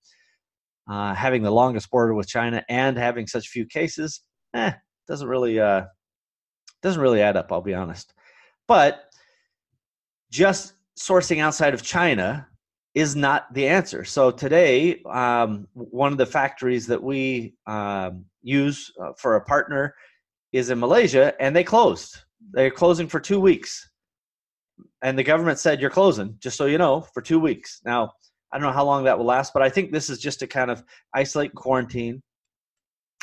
Uh, 0.90 1.14
having 1.14 1.42
the 1.44 1.52
longest 1.52 1.90
border 1.90 2.14
with 2.14 2.28
china 2.28 2.62
and 2.68 2.98
having 2.98 3.26
such 3.26 3.48
few 3.48 3.66
cases 3.66 4.22
eh, 4.54 4.74
doesn't 5.08 5.30
really 5.30 5.58
uh, 5.58 5.84
doesn't 6.82 7.02
really 7.02 7.22
add 7.22 7.38
up 7.38 7.52
i'll 7.52 7.62
be 7.62 7.74
honest. 7.74 8.14
But 8.68 9.06
just 10.30 10.74
sourcing 11.00 11.40
outside 11.40 11.74
of 11.74 11.84
china 11.84 12.48
is 12.96 13.16
not 13.16 13.52
the 13.54 13.68
answer. 13.68 14.04
So 14.04 14.30
today 14.30 15.02
um, 15.10 15.68
one 15.74 16.12
of 16.12 16.18
the 16.18 16.26
factories 16.26 16.88
that 16.88 17.02
we 17.02 17.56
um, 17.66 18.26
use 18.42 18.92
uh, 19.02 19.12
for 19.18 19.36
a 19.36 19.46
partner 19.46 19.96
is 20.52 20.70
in 20.70 20.80
malaysia 20.80 21.34
and 21.40 21.56
they 21.56 21.64
closed 21.64 22.23
they're 22.52 22.72
closing 22.72 23.08
for 23.08 23.20
two 23.20 23.40
weeks. 23.40 23.90
And 25.02 25.18
the 25.18 25.24
government 25.24 25.60
said, 25.60 25.82
You're 25.82 25.90
closing, 25.90 26.36
just 26.40 26.58
so 26.58 26.66
you 26.66 26.78
know, 26.78 27.02
for 27.14 27.22
two 27.22 27.40
weeks. 27.40 27.82
Now, 27.86 28.14
I 28.52 28.58
don't 28.58 28.68
know 28.68 28.74
how 28.74 28.86
long 28.86 29.04
that 29.06 29.18
will 29.18 29.26
last, 29.26 29.54
but 29.54 29.64
I 29.64 29.70
think 29.70 29.92
this 29.92 30.10
is 30.10 30.20
just 30.20 30.40
to 30.40 30.48
kind 30.48 30.70
of 30.70 30.84
isolate 31.14 31.52
and 31.52 31.58
quarantine. 31.58 32.22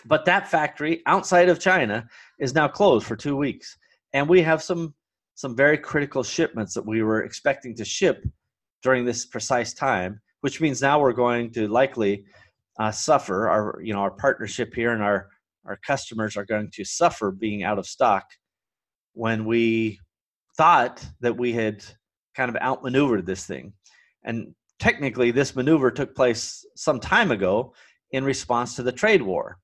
But 0.05 0.25
that 0.25 0.49
factory 0.49 1.03
outside 1.07 1.49
of 1.49 1.61
China 1.61 2.09
is 2.39 2.55
now 2.55 2.69
closed 2.69 3.07
for 3.07 3.17
two 3.17 3.37
weeks. 3.37 3.77
And 4.13 4.29
we 4.29 4.43
have 4.43 4.63
some 4.63 4.95
some 5.35 5.57
very 5.57 5.79
critical 5.79 6.23
shipments 6.23 6.75
that 6.75 6.85
we 6.85 7.03
were 7.03 7.23
expecting 7.23 7.75
to 7.75 7.85
ship 7.85 8.25
during 8.83 9.05
this 9.05 9.25
precise 9.25 9.73
time, 9.73 10.21
which 10.43 10.61
means 10.61 10.83
now 10.83 11.01
we're 11.01 11.13
going 11.13 11.51
to 11.53 11.69
likely 11.69 12.27
uh, 12.79 12.91
suffer. 12.91 13.49
Our 13.49 13.81
you 13.83 13.93
know 13.95 14.01
our 14.01 14.11
partnership 14.11 14.75
here 14.75 14.93
and 14.93 15.03
our 15.03 15.29
our 15.65 15.79
customers 15.87 16.37
are 16.37 16.45
going 16.45 16.71
to 16.73 16.85
suffer 16.85 17.31
being 17.31 17.63
out 17.63 17.79
of 17.79 17.87
stock 17.87 18.25
when 19.21 19.45
we 19.45 20.01
thought 20.57 21.07
that 21.21 21.37
we 21.37 21.53
had 21.53 21.85
kind 22.35 22.49
of 22.49 22.57
outmaneuvered 22.57 23.27
this 23.27 23.45
thing. 23.45 23.75
And 24.25 24.55
technically, 24.79 25.31
this 25.31 25.55
maneuver 25.55 25.91
took 25.91 26.17
place 26.17 26.65
some 26.75 26.99
time 27.01 27.31
ago 27.31 27.75
in 28.13 28.25
response 28.25 28.77
to 28.77 28.83
the 28.83 28.93
trade 28.93 29.21
war. 29.21 29.59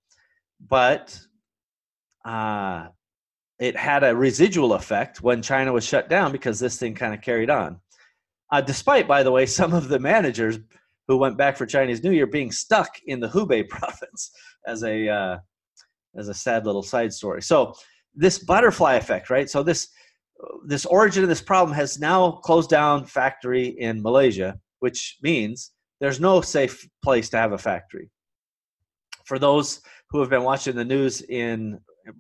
But 0.61 1.19
uh, 2.23 2.89
it 3.59 3.77
had 3.77 4.05
a 4.05 4.15
residual 4.15 4.75
effect 4.75 5.23
when 5.23 5.41
China 5.41 5.73
was 5.73 5.87
shut 5.87 6.11
down 6.11 6.33
because 6.33 6.61
this 6.61 6.79
thing 6.79 6.95
kind 6.95 7.15
of 7.15 7.23
carried 7.23 7.49
on. 7.49 7.81
Uh, 8.53 8.61
despite, 8.61 9.09
by 9.09 9.23
the 9.23 9.33
way, 9.33 9.47
some 9.61 9.73
of 9.73 9.89
the 9.89 9.99
managers 9.99 10.59
who 11.09 11.17
went 11.17 11.39
back 11.39 11.57
for 11.57 11.65
Chinese 11.65 12.05
New 12.05 12.13
Year 12.13 12.27
being 12.27 12.53
stuck 12.53 12.91
in 13.07 13.21
the 13.21 13.29
Hubei 13.29 13.67
province 13.71 14.33
as 14.67 14.85
a 14.85 15.09
uh, 15.09 15.39
as 16.15 16.29
a 16.29 16.35
sad 16.35 16.67
little 16.67 16.83
side 16.83 17.15
story. 17.15 17.41
So 17.41 17.75
this 18.17 18.39
butterfly 18.39 18.95
effect, 18.95 19.31
right? 19.31 19.49
So 19.49 19.63
this 19.63 19.89
this 20.67 20.85
origin 20.87 21.23
of 21.23 21.29
this 21.29 21.41
problem 21.41 21.75
has 21.75 21.99
now 21.99 22.33
closed 22.33 22.69
down 22.69 23.07
factory 23.07 23.69
in 23.79 24.03
Malaysia, 24.03 24.59
which 24.81 25.17
means 25.23 25.73
there's 26.01 26.21
no 26.21 26.41
safe 26.41 26.87
place 27.03 27.29
to 27.31 27.39
have 27.39 27.53
a 27.53 27.59
factory. 27.59 28.11
For 29.25 29.39
those 29.39 29.81
who 30.11 30.21
have 30.21 30.31
been 30.31 30.43
watching 30.43 30.77
the 30.77 30.85
news 30.85 31.23
in 31.23 31.79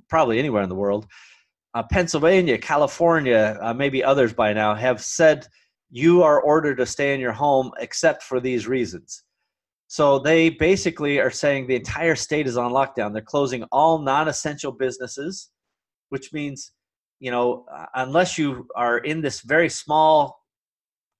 probably 0.09 0.39
anywhere 0.39 0.63
in 0.63 0.69
the 0.69 0.75
world, 0.75 1.07
uh, 1.75 1.83
Pennsylvania, 1.91 2.57
California, 2.57 3.59
uh, 3.61 3.75
maybe 3.75 4.03
others 4.03 4.33
by 4.33 4.53
now 4.53 4.75
have 4.75 5.03
said 5.03 5.47
you 5.91 6.23
are 6.23 6.41
ordered 6.41 6.77
to 6.77 6.87
stay 6.87 7.15
in 7.15 7.21
your 7.21 7.33
home 7.33 7.71
except 7.79 8.23
for 8.23 8.41
these 8.41 8.67
reasons. 8.67 9.25
So 9.89 10.19
they 10.19 10.49
basically 10.49 11.21
are 11.21 11.31
saying 11.31 11.67
the 11.67 11.77
entire 11.77 12.17
state 12.17 12.47
is 12.47 12.57
on 12.57 12.73
lockdown. 12.73 13.13
They're 13.13 13.23
closing 13.23 13.63
all 13.71 13.99
non 13.99 14.27
essential 14.27 14.73
businesses 14.73 15.51
which 16.11 16.33
means 16.33 16.73
you 17.21 17.31
know 17.31 17.65
uh, 17.73 17.87
unless 17.95 18.39
you 18.39 18.67
are 18.77 18.99
in 18.99 19.21
this 19.21 19.41
very 19.41 19.69
small 19.69 20.43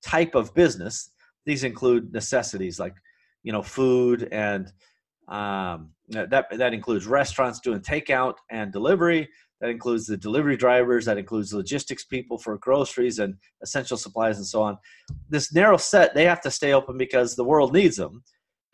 type 0.05 0.35
of 0.35 0.55
business 0.55 1.11
these 1.45 1.65
include 1.65 2.13
necessities 2.13 2.79
like 2.79 2.95
you 3.43 3.53
know 3.53 3.63
food 3.63 4.29
and 4.33 4.73
um, 5.29 5.91
that 6.09 6.47
that 6.51 6.73
includes 6.73 7.07
restaurants 7.07 7.59
doing 7.59 7.81
takeout 7.81 8.35
and 8.49 8.73
delivery. 8.73 9.29
That 9.61 9.71
includes 9.71 10.07
the 10.07 10.17
delivery 10.17 10.57
drivers. 10.57 11.07
That 11.07 11.19
includes 11.19 11.53
logistics 11.53 12.05
people 12.05 12.39
for 12.39 12.57
groceries 12.59 13.19
and 13.19 13.35
essential 13.61 13.97
supplies 13.97 14.37
and 14.37 14.47
so 14.47 14.63
on. 14.63 14.79
This 15.29 15.53
narrow 15.53 15.79
set 15.79 16.15
they 16.15 16.25
have 16.27 16.41
to 16.43 16.51
stay 16.51 16.75
open 16.75 16.97
because 16.97 17.35
the 17.35 17.43
world 17.43 17.73
needs 17.73 17.97
them 17.97 18.23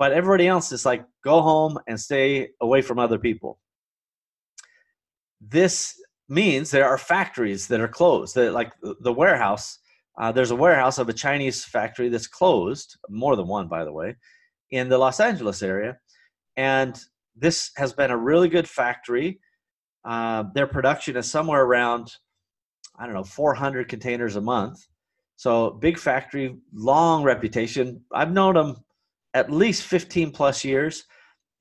but 0.02 0.10
everybody 0.10 0.48
else 0.48 0.72
is 0.72 0.84
like 0.84 1.04
go 1.22 1.40
home 1.42 1.78
and 1.86 2.00
stay 2.00 2.48
away 2.60 2.82
from 2.82 2.98
other 2.98 3.20
people. 3.20 3.60
This 5.40 5.94
means 6.32 6.70
there 6.70 6.88
are 6.88 6.98
factories 6.98 7.68
that 7.68 7.80
are 7.80 7.88
closed. 7.88 8.34
That 8.34 8.52
like 8.52 8.72
the 8.82 9.12
warehouse, 9.12 9.78
uh, 10.18 10.32
there's 10.32 10.50
a 10.50 10.56
warehouse 10.56 10.98
of 10.98 11.08
a 11.08 11.12
Chinese 11.12 11.64
factory 11.64 12.08
that's 12.08 12.26
closed, 12.26 12.96
more 13.08 13.36
than 13.36 13.46
one, 13.46 13.68
by 13.68 13.84
the 13.84 13.92
way, 13.92 14.16
in 14.70 14.88
the 14.88 14.98
Los 14.98 15.20
Angeles 15.20 15.62
area, 15.62 15.98
and 16.56 16.98
this 17.36 17.70
has 17.76 17.92
been 17.92 18.10
a 18.10 18.16
really 18.16 18.48
good 18.48 18.68
factory. 18.68 19.40
Uh, 20.04 20.44
their 20.54 20.66
production 20.66 21.16
is 21.16 21.30
somewhere 21.30 21.62
around, 21.62 22.12
I 22.98 23.04
don't 23.04 23.14
know, 23.14 23.24
400 23.24 23.88
containers 23.88 24.36
a 24.36 24.40
month. 24.40 24.86
So 25.36 25.70
big 25.70 25.98
factory, 25.98 26.56
long 26.72 27.22
reputation. 27.22 28.02
I've 28.12 28.32
known 28.32 28.54
them 28.54 28.76
at 29.34 29.50
least 29.50 29.84
15 29.84 30.30
plus 30.30 30.64
years, 30.64 31.04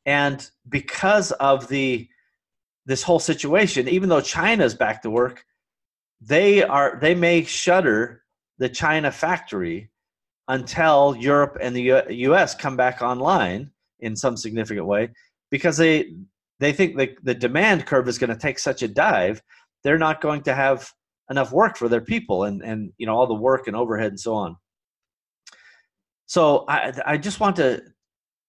and 0.06 0.50
because 0.70 1.32
of 1.34 1.68
the 1.68 2.08
this 2.86 3.04
whole 3.04 3.20
situation, 3.20 3.88
even 3.88 4.10
though 4.10 4.22
China's 4.22 4.74
back 4.74 5.02
to 5.04 5.10
work, 5.10 5.46
they 6.20 6.64
are 6.64 6.98
they 7.02 7.16
may 7.16 7.44
shutter 7.44 8.24
the 8.58 8.70
China 8.70 9.12
factory 9.12 9.90
until 10.48 11.16
Europe 11.18 11.58
and 11.62 11.76
the 11.76 12.04
U.S. 12.10 12.56
come 12.56 12.76
back 12.76 13.02
online 13.02 13.72
in 14.00 14.16
some 14.16 14.36
significant 14.36 14.86
way 14.86 15.10
because 15.50 15.78
they 15.78 16.14
they 16.60 16.72
think 16.72 16.98
the, 16.98 17.16
the 17.24 17.34
demand 17.34 17.86
curve 17.86 18.08
is 18.08 18.18
going 18.18 18.30
to 18.30 18.36
take 18.36 18.60
such 18.60 18.82
a 18.84 18.88
dive 18.88 19.42
they're 19.84 19.98
not 19.98 20.22
going 20.22 20.42
to 20.44 20.54
have 20.54 20.92
enough 21.30 21.52
work 21.52 21.78
for 21.78 21.88
their 21.90 22.02
people 22.02 22.44
and 22.44 22.62
and 22.62 22.92
you 22.98 23.06
know 23.06 23.16
all 23.16 23.28
the 23.28 23.34
work 23.34 23.68
and 23.68 23.76
overhead 23.76 24.10
and 24.12 24.20
so 24.20 24.34
on 24.34 24.56
so 26.26 26.66
i 26.68 26.94
i 27.06 27.18
just 27.18 27.40
want 27.40 27.56
to 27.56 27.82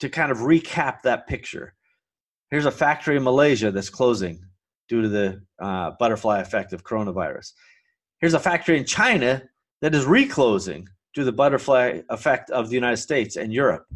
to 0.01 0.09
kind 0.09 0.31
of 0.33 0.39
recap 0.39 1.03
that 1.03 1.27
picture 1.27 1.75
here's 2.53 2.67
a 2.67 2.71
factory 2.71 3.17
in 3.17 3.25
malaysia 3.25 3.73
that's 3.73 3.91
closing 3.91 4.39
due 4.93 5.03
to 5.03 5.09
the 5.09 5.43
uh, 5.59 5.93
butterfly 5.99 6.41
effect 6.41 6.75
of 6.75 6.85
coronavirus. 6.85 7.53
Here's 8.21 8.35
a 8.35 8.39
factory 8.39 8.77
in 8.79 8.85
china 8.85 9.43
that 9.81 9.95
is 9.95 10.05
reclosing 10.05 10.87
due 11.15 11.23
to 11.23 11.25
the 11.25 11.33
butterfly 11.33 12.03
effect 12.11 12.51
of 12.51 12.69
the 12.69 12.75
united 12.75 12.99
states 12.99 13.37
and 13.37 13.53
europe. 13.53 13.87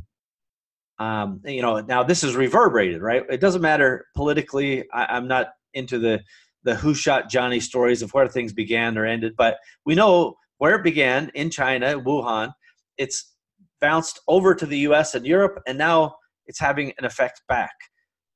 Um, 0.98 1.42
you 1.44 1.60
know 1.60 1.80
now 1.80 2.02
this 2.02 2.24
is 2.24 2.34
reverberated 2.34 3.02
right? 3.02 3.24
It 3.28 3.40
doesn't 3.42 3.60
matter 3.60 4.06
politically. 4.16 4.84
I, 4.90 5.04
i'm 5.16 5.28
not 5.28 5.48
into 5.74 5.98
the 5.98 6.22
the 6.64 6.74
who 6.74 6.94
shot 6.94 7.28
johnny 7.28 7.60
stories 7.60 8.00
of 8.00 8.12
where 8.14 8.26
things 8.26 8.52
began 8.52 8.96
or 8.96 9.04
ended 9.04 9.34
but 9.36 9.58
we 9.84 9.94
know 9.94 10.36
where 10.58 10.76
it 10.76 10.82
began 10.82 11.30
in 11.34 11.50
china 11.50 12.00
wuhan. 12.00 12.52
It's 12.96 13.34
bounced 13.82 14.20
over 14.26 14.54
to 14.54 14.64
the 14.64 14.78
us 14.78 15.14
and 15.14 15.26
europe 15.26 15.60
and 15.66 15.76
now 15.76 16.16
it's 16.46 16.58
having 16.58 16.92
an 16.98 17.04
effect 17.04 17.42
back 17.48 17.74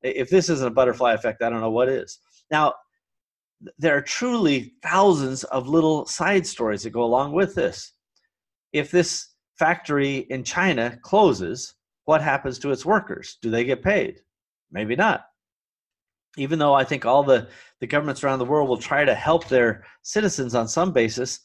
if 0.03 0.29
this 0.29 0.49
isn't 0.49 0.67
a 0.67 0.71
butterfly 0.71 1.13
effect 1.13 1.41
i 1.41 1.49
don't 1.49 1.61
know 1.61 1.71
what 1.71 1.89
is 1.89 2.19
now 2.49 2.73
there 3.77 3.95
are 3.95 4.01
truly 4.01 4.73
thousands 4.81 5.43
of 5.45 5.67
little 5.67 6.05
side 6.05 6.45
stories 6.45 6.83
that 6.83 6.89
go 6.89 7.03
along 7.03 7.31
with 7.31 7.53
this 7.55 7.93
if 8.73 8.89
this 8.89 9.27
factory 9.57 10.19
in 10.29 10.43
china 10.43 10.97
closes 11.03 11.75
what 12.05 12.21
happens 12.21 12.59
to 12.59 12.71
its 12.71 12.85
workers? 12.85 13.37
Do 13.41 13.49
they 13.49 13.63
get 13.63 13.83
paid? 13.83 14.21
Maybe 14.71 14.95
not. 14.95 15.25
Even 16.37 16.59
though 16.59 16.73
I 16.73 16.83
think 16.83 17.05
all 17.05 17.23
the, 17.23 17.47
the 17.79 17.87
governments 17.87 18.23
around 18.23 18.39
the 18.39 18.45
world 18.45 18.69
will 18.69 18.77
try 18.77 19.03
to 19.03 19.13
help 19.13 19.47
their 19.47 19.85
citizens 20.01 20.55
on 20.55 20.67
some 20.67 20.93
basis, 20.93 21.39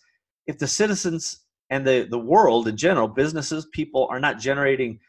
if 0.47 0.59
the 0.59 0.67
citizens 0.67 1.45
and 1.71 1.87
the, 1.87 2.07
the 2.09 2.19
world 2.19 2.69
in 2.69 2.77
general, 2.77 3.09
businesses, 3.09 3.67
people 3.73 4.07
are 4.11 4.21
not 4.21 4.39
generating 4.39 5.01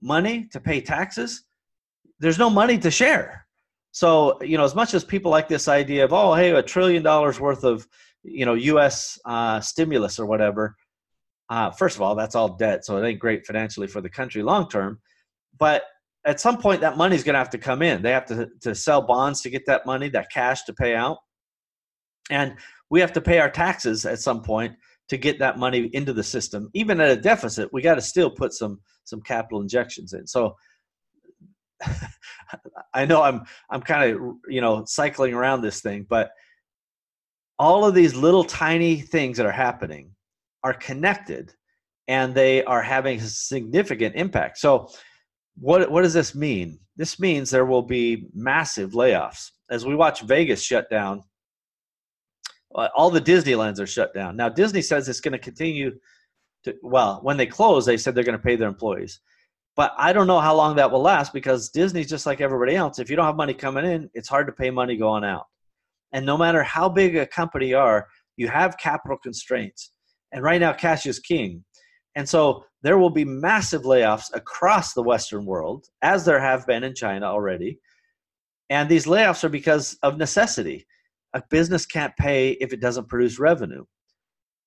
money 0.00 0.48
to 0.52 0.60
pay 0.60 0.80
taxes, 0.80 1.44
there's 2.18 2.38
no 2.38 2.50
money 2.50 2.78
to 2.78 2.90
share. 2.90 3.46
So, 3.92 4.42
you 4.42 4.56
know, 4.56 4.64
as 4.64 4.74
much 4.74 4.92
as 4.94 5.04
people 5.04 5.30
like 5.30 5.48
this 5.48 5.68
idea 5.68 6.04
of, 6.04 6.12
oh, 6.12 6.34
hey, 6.34 6.50
a 6.50 6.62
trillion 6.62 7.02
dollars 7.02 7.38
worth 7.38 7.62
of, 7.62 7.86
you 8.22 8.44
know, 8.44 8.54
U.S. 8.54 9.18
Uh, 9.24 9.60
stimulus 9.60 10.18
or 10.18 10.26
whatever, 10.26 10.74
uh, 11.48 11.70
first 11.70 11.96
of 11.96 12.02
all, 12.02 12.14
that's 12.14 12.34
all 12.34 12.56
debt, 12.56 12.84
so 12.84 12.96
it 12.96 13.06
ain't 13.06 13.20
great 13.20 13.46
financially 13.46 13.86
for 13.86 14.00
the 14.00 14.08
country 14.08 14.42
long 14.42 14.68
term. 14.68 15.00
But 15.58 15.84
at 16.24 16.40
some 16.40 16.58
point, 16.58 16.80
that 16.80 16.96
money's 16.96 17.22
going 17.22 17.34
to 17.34 17.38
have 17.38 17.50
to 17.50 17.58
come 17.58 17.82
in. 17.82 18.02
They 18.02 18.10
have 18.10 18.26
to 18.26 18.48
to 18.62 18.74
sell 18.74 19.02
bonds 19.02 19.42
to 19.42 19.50
get 19.50 19.66
that 19.66 19.86
money, 19.86 20.08
that 20.10 20.30
cash 20.32 20.64
to 20.64 20.72
pay 20.72 20.94
out, 20.94 21.18
and 22.30 22.56
we 22.90 23.00
have 23.00 23.12
to 23.12 23.20
pay 23.20 23.38
our 23.38 23.50
taxes 23.50 24.06
at 24.06 24.20
some 24.20 24.42
point 24.42 24.74
to 25.08 25.18
get 25.18 25.38
that 25.38 25.58
money 25.58 25.90
into 25.92 26.12
the 26.12 26.22
system. 26.22 26.70
Even 26.72 27.00
at 27.00 27.10
a 27.10 27.20
deficit, 27.20 27.72
we 27.72 27.82
got 27.82 27.96
to 27.96 28.00
still 28.00 28.30
put 28.30 28.52
some 28.52 28.80
some 29.04 29.20
capital 29.20 29.60
injections 29.60 30.14
in. 30.14 30.26
So 30.26 30.56
I 32.94 33.04
know 33.04 33.22
I'm 33.22 33.44
I'm 33.70 33.82
kind 33.82 34.10
of 34.10 34.20
you 34.48 34.60
know 34.60 34.84
cycling 34.86 35.34
around 35.34 35.62
this 35.62 35.80
thing, 35.80 36.06
but 36.08 36.30
all 37.58 37.84
of 37.84 37.94
these 37.94 38.14
little 38.14 38.44
tiny 38.44 39.00
things 39.00 39.36
that 39.36 39.46
are 39.46 39.52
happening 39.52 40.10
are 40.62 40.74
connected 40.74 41.52
and 42.08 42.34
they 42.34 42.64
are 42.64 42.82
having 42.82 43.18
a 43.18 43.22
significant 43.22 44.14
impact. 44.16 44.58
So, 44.58 44.90
what, 45.56 45.90
what 45.90 46.02
does 46.02 46.14
this 46.14 46.34
mean? 46.34 46.78
This 46.96 47.18
means 47.20 47.50
there 47.50 47.64
will 47.64 47.82
be 47.82 48.26
massive 48.34 48.92
layoffs. 48.92 49.50
As 49.70 49.86
we 49.86 49.94
watch 49.94 50.22
Vegas 50.22 50.62
shut 50.62 50.90
down, 50.90 51.22
uh, 52.74 52.88
all 52.96 53.10
the 53.10 53.20
Disneylands 53.20 53.80
are 53.80 53.86
shut 53.86 54.12
down. 54.12 54.36
Now, 54.36 54.48
Disney 54.48 54.82
says 54.82 55.08
it's 55.08 55.20
going 55.20 55.32
to 55.32 55.38
continue 55.38 55.92
to, 56.64 56.74
well, 56.82 57.20
when 57.22 57.36
they 57.36 57.46
close, 57.46 57.86
they 57.86 57.96
said 57.96 58.14
they're 58.14 58.24
going 58.24 58.36
to 58.36 58.44
pay 58.44 58.56
their 58.56 58.68
employees. 58.68 59.20
But 59.76 59.92
I 59.98 60.12
don't 60.12 60.26
know 60.26 60.40
how 60.40 60.54
long 60.54 60.76
that 60.76 60.90
will 60.90 61.02
last 61.02 61.32
because 61.32 61.68
Disney's 61.70 62.08
just 62.08 62.26
like 62.26 62.40
everybody 62.40 62.76
else. 62.76 62.98
If 62.98 63.10
you 63.10 63.16
don't 63.16 63.26
have 63.26 63.36
money 63.36 63.54
coming 63.54 63.84
in, 63.84 64.08
it's 64.14 64.28
hard 64.28 64.46
to 64.46 64.52
pay 64.52 64.70
money 64.70 64.96
going 64.96 65.24
out. 65.24 65.46
And 66.12 66.24
no 66.24 66.38
matter 66.38 66.62
how 66.62 66.88
big 66.88 67.16
a 67.16 67.26
company 67.26 67.70
you 67.70 67.78
are, 67.78 68.06
you 68.36 68.48
have 68.48 68.78
capital 68.78 69.18
constraints. 69.20 69.92
And 70.32 70.42
right 70.44 70.60
now, 70.60 70.72
cash 70.72 71.06
is 71.06 71.18
king. 71.18 71.64
And 72.14 72.28
so 72.28 72.64
there 72.82 72.98
will 72.98 73.10
be 73.10 73.24
massive 73.24 73.82
layoffs 73.82 74.32
across 74.32 74.92
the 74.92 75.02
Western 75.02 75.44
world, 75.44 75.86
as 76.02 76.24
there 76.24 76.38
have 76.38 76.66
been 76.66 76.84
in 76.84 76.94
China 76.94 77.26
already. 77.26 77.80
And 78.70 78.88
these 78.88 79.06
layoffs 79.06 79.42
are 79.42 79.48
because 79.48 79.98
of 80.02 80.18
necessity. 80.18 80.86
A 81.34 81.42
business 81.50 81.84
can't 81.84 82.16
pay 82.16 82.52
if 82.52 82.72
it 82.72 82.80
doesn't 82.80 83.08
produce 83.08 83.40
revenue. 83.40 83.84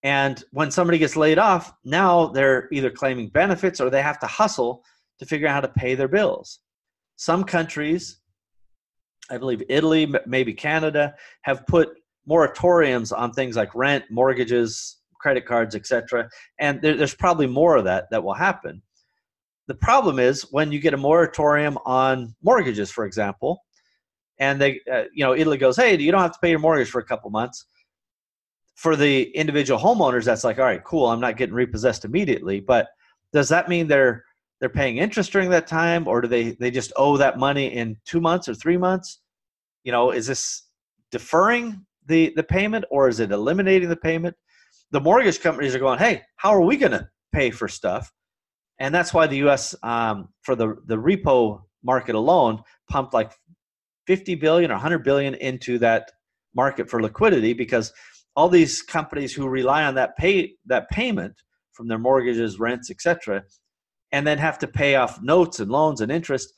And 0.03 0.43
when 0.51 0.69
somebody 0.71 0.97
gets 0.97 1.15
laid 1.15 1.39
off, 1.39 1.73
now 1.83 2.27
they're 2.27 2.67
either 2.71 2.89
claiming 2.89 3.29
benefits 3.29 3.79
or 3.79 3.89
they 3.89 4.01
have 4.01 4.19
to 4.19 4.27
hustle 4.27 4.83
to 5.19 5.25
figure 5.25 5.47
out 5.47 5.53
how 5.53 5.61
to 5.61 5.67
pay 5.67 5.95
their 5.95 6.07
bills. 6.07 6.59
Some 7.15 7.43
countries, 7.43 8.19
I 9.29 9.37
believe 9.37 9.63
Italy, 9.69 10.11
maybe 10.25 10.53
Canada, 10.53 11.15
have 11.41 11.65
put 11.67 11.89
moratoriums 12.29 13.17
on 13.17 13.31
things 13.31 13.55
like 13.55 13.73
rent, 13.73 14.05
mortgages, 14.11 14.97
credit 15.19 15.45
cards, 15.45 15.75
etc. 15.75 16.29
And 16.59 16.81
there, 16.81 16.95
there's 16.95 17.15
probably 17.15 17.47
more 17.47 17.75
of 17.77 17.85
that 17.85 18.05
that 18.11 18.23
will 18.23 18.33
happen. 18.33 18.81
The 19.67 19.75
problem 19.75 20.19
is 20.19 20.43
when 20.51 20.71
you 20.71 20.79
get 20.79 20.93
a 20.93 20.97
moratorium 20.97 21.77
on 21.85 22.35
mortgages, 22.41 22.91
for 22.91 23.05
example, 23.05 23.63
and 24.39 24.61
they, 24.61 24.79
uh, 24.91 25.03
you 25.13 25.25
know, 25.25 25.33
Italy 25.33 25.57
goes, 25.57 25.75
hey, 25.75 25.97
you 25.97 26.11
don't 26.11 26.21
have 26.21 26.33
to 26.33 26.39
pay 26.39 26.51
your 26.51 26.59
mortgage 26.59 26.89
for 26.89 26.99
a 26.99 27.05
couple 27.05 27.29
months. 27.29 27.65
For 28.75 28.95
the 28.95 29.23
individual 29.31 29.79
homeowners, 29.79 30.25
that's 30.25 30.43
like, 30.43 30.59
all 30.59 30.65
right, 30.65 30.83
cool, 30.83 31.07
I'm 31.07 31.19
not 31.19 31.37
getting 31.37 31.55
repossessed 31.55 32.05
immediately. 32.05 32.59
But 32.59 32.87
does 33.33 33.49
that 33.49 33.67
mean 33.67 33.87
they're 33.87 34.23
they're 34.59 34.69
paying 34.69 34.97
interest 34.97 35.31
during 35.31 35.49
that 35.51 35.67
time, 35.67 36.07
or 36.07 36.21
do 36.21 36.27
they 36.27 36.51
they 36.51 36.71
just 36.71 36.91
owe 36.97 37.17
that 37.17 37.37
money 37.37 37.75
in 37.75 37.97
two 38.05 38.21
months 38.21 38.47
or 38.47 38.55
three 38.55 38.77
months? 38.77 39.21
You 39.83 39.91
know, 39.91 40.11
is 40.11 40.27
this 40.27 40.63
deferring 41.11 41.85
the 42.05 42.33
the 42.35 42.43
payment, 42.43 42.85
or 42.89 43.07
is 43.07 43.19
it 43.19 43.31
eliminating 43.31 43.89
the 43.89 43.95
payment? 43.95 44.35
the 44.91 45.01
mortgage 45.01 45.41
companies 45.41 45.75
are 45.75 45.79
going, 45.79 45.99
hey, 45.99 46.21
how 46.35 46.49
are 46.51 46.61
we 46.61 46.77
going 46.77 46.91
to 46.91 47.07
pay 47.33 47.51
for 47.51 47.67
stuff? 47.67 48.11
And 48.79 48.93
that's 48.93 49.13
why 49.13 49.27
the 49.27 49.37
U.S. 49.37 49.75
Um, 49.83 50.29
for 50.43 50.55
the 50.55 50.75
the 50.85 50.97
repo 50.97 51.61
market 51.83 52.15
alone 52.15 52.61
pumped 52.89 53.13
like 53.13 53.31
50 54.05 54.35
billion 54.35 54.71
or 54.71 54.75
100 54.75 54.99
billion 55.03 55.33
into 55.35 55.79
that 55.79 56.11
market 56.55 56.89
for 56.89 57.01
liquidity 57.01 57.53
because 57.53 57.91
all 58.35 58.49
these 58.49 58.81
companies 58.81 59.33
who 59.33 59.47
rely 59.47 59.83
on 59.83 59.95
that 59.95 60.15
pay 60.15 60.53
that 60.67 60.89
payment 60.89 61.33
from 61.73 61.87
their 61.87 61.97
mortgages, 61.97 62.59
rents, 62.59 62.89
etc., 62.91 63.43
and 64.11 64.25
then 64.25 64.37
have 64.37 64.59
to 64.59 64.67
pay 64.67 64.95
off 64.95 65.21
notes 65.21 65.59
and 65.59 65.69
loans 65.69 66.01
and 66.01 66.11
interest. 66.11 66.53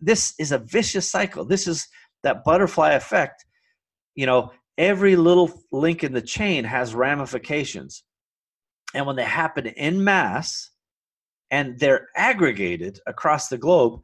This 0.00 0.34
is 0.38 0.52
a 0.52 0.58
vicious 0.58 1.10
cycle. 1.10 1.44
This 1.44 1.66
is 1.66 1.86
that 2.22 2.44
butterfly 2.44 2.92
effect. 2.92 3.44
You 4.14 4.26
know, 4.26 4.52
every 4.78 5.16
little 5.16 5.50
link 5.72 6.04
in 6.04 6.12
the 6.12 6.22
chain 6.22 6.64
has 6.64 6.94
ramifications. 6.94 8.04
And 8.94 9.06
when 9.06 9.16
they 9.16 9.24
happen 9.24 9.66
in 9.66 10.02
mass 10.02 10.70
and 11.50 11.78
they're 11.78 12.08
aggregated 12.16 13.00
across 13.06 13.48
the 13.48 13.58
globe, 13.58 14.00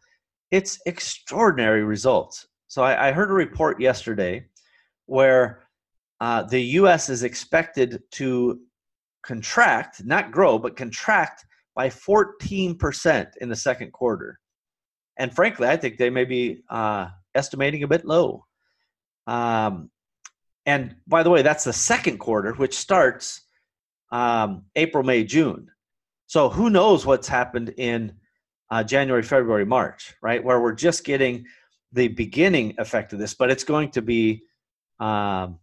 it's 0.51 0.79
extraordinary 0.87 1.85
results. 1.85 2.47
So 2.69 2.83
I, 2.83 3.09
I 3.09 3.13
heard 3.13 3.31
a 3.31 3.35
report 3.35 3.81
yesterday 3.81 4.47
where 5.07 5.67
uh, 6.21 6.43
the 6.45 6.61
US 6.61 7.09
is 7.09 7.23
expected 7.23 8.03
to 8.13 8.61
contract, 9.25 10.05
not 10.05 10.31
grow, 10.31 10.59
but 10.59 10.77
contract 10.77 11.45
by 11.77 11.89
14% 11.89 13.29
in 13.41 13.49
the 13.49 13.55
second 13.55 13.93
quarter. 13.93 14.41
And 15.19 15.35
frankly, 15.35 15.69
I 15.69 15.77
think 15.77 15.99
they 15.99 16.11
may 16.11 16.25
be 16.25 16.63
uh, 16.69 17.09
estimating 17.35 17.83
a 17.83 17.89
bit 17.89 18.05
low. 18.05 18.47
Um, 19.27 19.91
and 20.65 20.97
by 21.07 21.23
the 21.23 21.31
way, 21.31 21.43
that's 21.43 21.65
the 21.65 21.73
second 21.73 22.19
quarter, 22.19 22.55
which 22.55 22.77
starts 22.77 23.43
um, 24.11 24.65
April, 24.75 25.05
May, 25.05 25.23
June. 25.23 25.69
So 26.27 26.49
who 26.49 26.71
knows 26.71 27.07
what's 27.07 27.29
happened 27.29 27.75
in 27.77 28.15
uh, 28.71 28.83
January, 28.83 29.23
February, 29.23 29.65
March, 29.65 30.15
right? 30.23 30.43
Where 30.43 30.61
we're 30.61 30.73
just 30.73 31.05
getting 31.05 31.45
the 31.93 32.09
beginning 32.09 32.75
effect 32.79 33.13
of 33.13 33.19
this, 33.19 33.35
but 33.35 33.51
it's 33.51 33.65
going 33.65 33.91
to 33.93 34.03
be 34.03 34.43
um, 34.99 35.61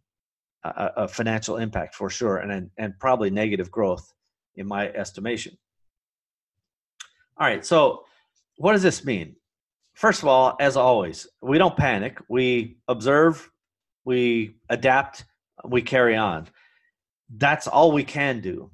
a, 0.63 0.91
a, 0.97 1.07
financial 1.07 1.57
impact 1.57 1.95
for 1.95 2.09
sure, 2.09 2.37
and 2.37 2.69
and 2.77 2.97
probably 2.99 3.29
negative 3.29 3.69
growth 3.71 4.13
in 4.55 4.67
my 4.67 4.89
estimation. 4.89 5.57
All 7.37 7.47
right, 7.47 7.65
so 7.65 8.05
what 8.57 8.73
does 8.73 8.83
this 8.83 9.03
mean? 9.03 9.35
First 9.93 10.21
of 10.21 10.27
all, 10.27 10.55
as 10.59 10.77
always, 10.77 11.27
we 11.41 11.57
don't 11.57 11.77
panic. 11.77 12.19
We 12.29 12.77
observe 12.87 13.49
we 14.05 14.55
adapt, 14.69 15.25
we 15.65 15.81
carry 15.81 16.15
on. 16.15 16.47
that's 17.37 17.67
all 17.67 17.91
we 17.91 18.03
can 18.03 18.41
do. 18.41 18.69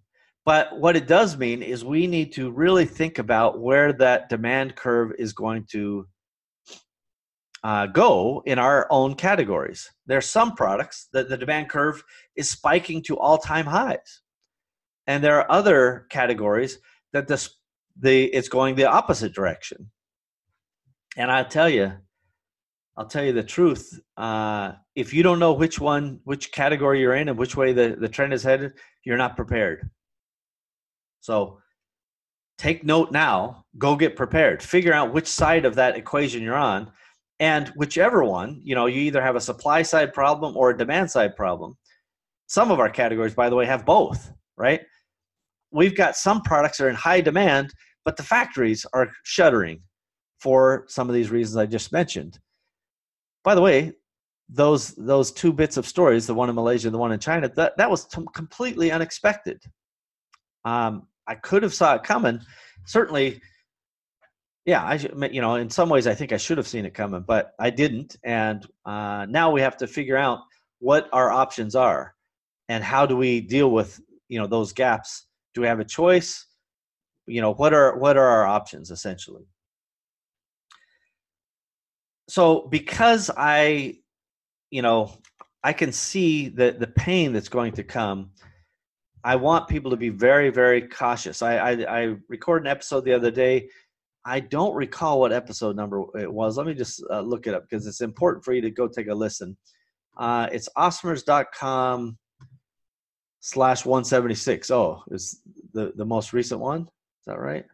But 0.46 0.80
what 0.80 0.96
it 0.98 1.08
does 1.08 1.38
mean 1.38 1.62
is 1.62 1.86
we 1.86 2.08
need 2.08 2.34
to 2.34 2.52
really 2.52 2.86
think 2.86 3.20
about 3.20 3.60
where 3.60 3.94
that 3.94 4.30
demand 4.30 4.76
curve 4.76 5.14
is 5.20 5.32
going 5.32 5.66
to 5.72 6.08
uh, 7.64 7.88
go 7.88 8.42
in 8.46 8.58
our 8.58 8.88
own 8.90 9.16
categories. 9.16 9.90
There 10.08 10.18
are 10.18 10.22
some 10.22 10.56
products 10.56 11.08
that 11.14 11.30
the 11.30 11.38
demand 11.38 11.70
curve 11.70 12.04
is 12.36 12.50
spiking 12.50 13.04
to 13.04 13.18
all 13.18 13.38
time 13.38 13.66
highs. 13.66 14.22
And 15.08 15.24
there 15.24 15.38
are 15.38 15.52
other 15.52 16.08
categories 16.10 16.80
that 17.14 17.28
this, 17.28 17.56
the, 18.00 18.26
it's 18.26 18.50
going 18.50 18.76
the 18.76 18.86
opposite 18.86 19.34
direction. 19.34 19.90
And 21.18 21.32
I 21.32 21.44
tell 21.44 21.70
you, 21.70 21.92
I'll 22.98 23.08
tell 23.08 23.24
you 23.24 23.34
the 23.34 23.44
truth. 23.44 24.00
Uh, 24.18 24.74
if 24.96 25.14
you 25.14 25.24
don't 25.24 25.40
know 25.40 25.54
which 25.54 25.80
one, 25.80 26.20
which 26.26 26.52
category 26.52 27.00
you're 27.00 27.16
in, 27.16 27.30
and 27.30 27.38
which 27.38 27.56
way 27.56 27.72
the, 27.74 27.96
the 28.00 28.10
trend 28.10 28.34
is 28.34 28.44
headed, 28.44 28.74
you're 29.06 29.18
not 29.18 29.36
prepared. 29.36 29.90
So 31.22 31.60
take 32.58 32.84
note 32.84 33.12
now, 33.12 33.66
go 33.78 33.96
get 33.96 34.16
prepared, 34.16 34.62
figure 34.62 34.94
out 34.94 35.14
which 35.14 35.28
side 35.28 35.66
of 35.66 35.76
that 35.76 35.96
equation 35.96 36.44
you're 36.44 36.56
on. 36.56 36.92
And 37.40 37.70
whichever 37.70 38.24
one, 38.24 38.60
you 38.64 38.76
know, 38.76 38.88
you 38.88 39.00
either 39.00 39.22
have 39.22 39.38
a 39.38 39.42
supply 39.42 39.82
side 39.82 40.14
problem 40.14 40.58
or 40.58 40.70
a 40.70 40.78
demand 40.78 41.10
side 41.10 41.38
problem. 41.38 41.78
Some 42.48 42.70
of 42.70 42.80
our 42.80 42.90
categories, 42.90 43.34
by 43.34 43.50
the 43.50 43.56
way, 43.56 43.66
have 43.66 43.86
both, 43.86 44.32
right? 44.58 44.82
We've 45.72 45.96
got 45.96 46.18
some 46.18 46.42
products 46.42 46.80
that 46.80 46.86
are 46.86 46.90
in 46.90 46.96
high 46.96 47.22
demand, 47.22 47.74
but 48.10 48.18
the 48.18 48.24
factories 48.24 48.88
are 48.92 49.12
shuttering 49.22 49.80
for 50.40 50.84
some 50.88 51.10
of 51.10 51.14
these 51.14 51.30
reasons 51.30 51.58
I 51.58 51.68
just 51.68 51.92
mentioned. 51.92 52.40
By 53.44 53.54
the 53.54 53.62
way, 53.62 53.94
those 54.50 54.96
those 54.96 55.32
two 55.32 55.54
bits 55.54 55.78
of 55.78 55.86
stories, 55.86 56.26
the 56.26 56.34
one 56.34 56.50
in 56.50 56.56
Malaysia 56.56 56.90
the 56.90 56.98
one 56.98 57.12
in 57.12 57.20
China, 57.20 57.48
that, 57.50 57.78
that 57.78 57.88
was 57.88 58.08
t- 58.08 58.26
completely 58.34 58.92
unexpected. 58.92 59.62
Um, 60.66 61.06
I 61.28 61.36
could 61.36 61.62
have 61.62 61.72
saw 61.72 61.94
it 61.98 62.04
coming. 62.04 62.42
Certainly, 62.88 63.44
yeah, 64.66 64.82
I 64.84 64.96
you 65.28 65.42
know 65.42 65.54
in 65.54 65.70
some 65.70 65.88
ways 65.88 66.08
I 66.08 66.16
think 66.16 66.32
I 66.32 66.38
should 66.38 66.58
have 66.58 66.68
seen 66.68 66.88
it 66.88 66.96
coming, 66.96 67.22
but 67.22 67.52
I 67.60 67.70
didn't. 67.70 68.16
And 68.24 68.66
uh, 68.88 69.28
now 69.30 69.52
we 69.52 69.62
have 69.62 69.78
to 69.78 69.86
figure 69.86 70.18
out 70.18 70.40
what 70.80 71.10
our 71.14 71.30
options 71.30 71.76
are 71.76 72.16
and 72.70 72.84
how 72.84 73.06
do 73.06 73.16
we 73.16 73.40
deal 73.40 73.70
with 73.70 74.02
you 74.30 74.40
know 74.40 74.48
those 74.48 74.74
gaps. 74.74 75.28
Do 75.54 75.62
we 75.62 75.68
have 75.68 75.80
a 75.80 75.86
choice? 75.86 76.49
You 77.30 77.42
know 77.42 77.54
what 77.54 77.74
are 77.74 77.98
what 77.98 78.18
are 78.18 78.28
our 78.28 78.46
options 78.46 78.92
essentially? 78.92 79.44
So 82.28 82.68
because 82.68 83.32
I, 83.36 84.00
you 84.70 84.82
know, 84.82 85.18
I 85.64 85.74
can 85.74 85.92
see 85.92 86.50
the 86.50 86.72
the 86.72 86.88
pain 86.88 87.34
that's 87.34 87.50
going 87.50 87.74
to 87.74 87.84
come 87.84 88.32
I 89.24 89.36
want 89.36 89.68
people 89.68 89.92
to 89.92 89.98
be 89.98 90.10
very, 90.10 90.50
very 90.50 90.82
cautious. 90.82 91.42
I, 91.42 91.58
I, 91.58 92.02
I 92.02 92.16
recorded 92.30 92.68
an 92.68 92.72
episode 92.72 93.04
the 93.04 93.14
other 93.14 93.32
day. 93.32 93.70
I 94.26 94.40
don't 94.40 94.76
recall 94.76 95.20
what 95.20 95.34
episode 95.34 95.76
number 95.76 96.04
it 96.18 96.32
was. 96.32 96.58
Let 96.58 96.68
me 96.68 96.74
just 96.74 97.04
uh, 97.10 97.22
look 97.22 97.48
it 97.48 97.54
up 97.54 97.64
because 97.64 97.86
it's 97.88 98.02
important 98.02 98.46
for 98.46 98.54
you 98.54 98.62
to 98.62 98.72
go 98.72 98.88
take 98.88 99.08
a 99.08 99.14
listen. 99.14 99.58
Uh, 100.18 100.48
it's 100.52 100.70
awesomers.com 100.78 102.18
slash 103.40 103.86
176. 103.86 104.72
Oh, 104.72 105.04
it's 105.12 105.42
the, 105.74 105.94
the 105.96 106.06
most 106.06 106.34
recent 106.34 106.60
one? 106.60 106.88
That 107.30 107.40
right? 107.40 107.66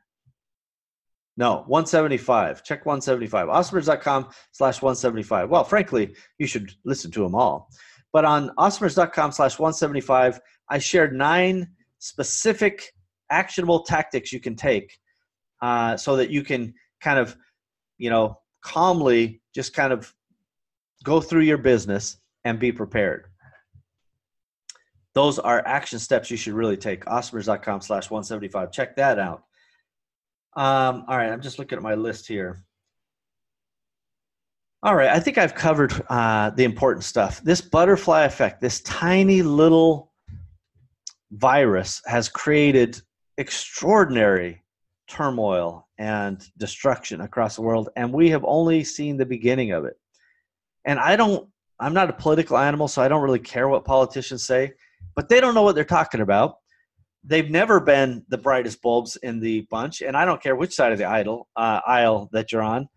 No, 1.38 1.63
175. 1.68 2.63
Check 2.63 2.86
175. 2.86 3.48
Awesomers.com 3.48 4.28
slash 4.52 4.82
175. 4.82 5.50
Well, 5.50 5.63
frankly, 5.63 6.13
you 6.38 6.46
should 6.46 6.74
listen 6.84 7.10
to 7.12 7.22
them 7.22 7.36
all. 7.36 7.70
But 8.12 8.26
on 8.26 8.52
awesomers.com 8.58 9.32
slash 9.32 9.58
175, 9.58 10.41
I 10.70 10.78
shared 10.78 11.13
nine 11.15 11.70
specific 12.00 12.91
actionable 13.32 13.84
tactics 13.84 14.34
you 14.34 14.41
can 14.41 14.58
take 14.58 14.98
uh, 15.62 15.96
so 15.96 16.18
that 16.18 16.30
you 16.30 16.44
can 16.44 16.74
kind 17.02 17.18
of, 17.18 17.38
you 17.98 18.10
know, 18.10 18.38
calmly 18.62 19.41
just 19.54 19.74
kind 19.74 19.94
of 19.94 20.13
go 21.06 21.22
through 21.22 21.44
your 21.44 21.58
business 21.58 22.18
and 22.44 22.60
be 22.60 22.74
prepared. 22.74 23.28
Those 25.15 25.39
are 25.39 25.65
action 25.65 25.97
steps 25.97 26.30
you 26.30 26.38
should 26.38 26.54
really 26.54 26.78
take. 26.78 27.06
Awesomers.com 27.06 27.82
slash 27.82 28.12
175. 28.12 28.71
Check 28.71 28.97
that 28.97 29.17
out. 29.17 29.43
Um, 30.56 31.06
all 31.08 31.17
right, 31.17 31.32
I'm 31.32 31.41
just 31.41 31.58
looking 31.58 31.78
at 31.78 31.84
my 31.84 31.95
list 31.95 32.28
here. 32.28 32.63
All 34.84 34.95
right, 34.95 35.10
I 35.10 35.19
think 35.19 35.38
I've 35.38 35.56
covered 35.56 35.93
uh, 36.10 36.51
the 36.51 36.63
important 36.63 37.04
stuff. 37.04 37.41
This 37.41 37.60
butterfly 37.60 38.23
effect, 38.25 38.62
this 38.62 38.82
tiny 38.82 39.41
little 39.41 40.12
virus 41.32 42.01
has 42.06 42.30
created 42.30 43.01
extraordinary 43.38 44.63
turmoil 45.08 45.88
and 45.97 46.45
destruction 46.58 47.21
across 47.21 47.56
the 47.56 47.62
world, 47.62 47.89
and 47.95 48.13
we 48.13 48.30
have 48.30 48.43
only 48.45 48.84
seen 48.84 49.17
the 49.17 49.25
beginning 49.25 49.71
of 49.71 49.86
it. 49.86 49.95
And 50.86 50.99
I 50.99 51.15
don't, 51.15 51.49
I'm 51.80 51.93
not 51.93 52.10
a 52.10 52.13
political 52.13 52.58
animal, 52.58 52.88
so 52.88 53.01
I 53.01 53.08
don't 53.08 53.23
really 53.23 53.39
care 53.39 53.67
what 53.67 53.86
politicians 53.86 54.43
say, 54.43 54.73
but 55.15 55.30
they 55.30 55.39
don't 55.39 55.54
know 55.54 55.63
what 55.63 55.75
they're 55.75 55.84
talking 55.84 56.21
about. 56.21 56.56
They've 57.23 57.49
never 57.49 57.80
been 57.80 58.23
the 58.30 58.38
brightest 58.38 58.82
bulbs 58.82 59.15
in 59.17 59.39
the 59.39 59.65
bunch, 59.71 60.01
and 60.01 60.15
I 60.15 60.25
don't 60.25 60.41
care 60.41 60.56
which 60.56 60.75
side 60.75 60.91
of 60.91 60.97
the 60.97 61.06
idol, 61.06 61.47
uh, 61.56 61.82
aisle 61.86 62.30
that 62.34 62.51
you're 62.51 62.62
on. 62.62 62.88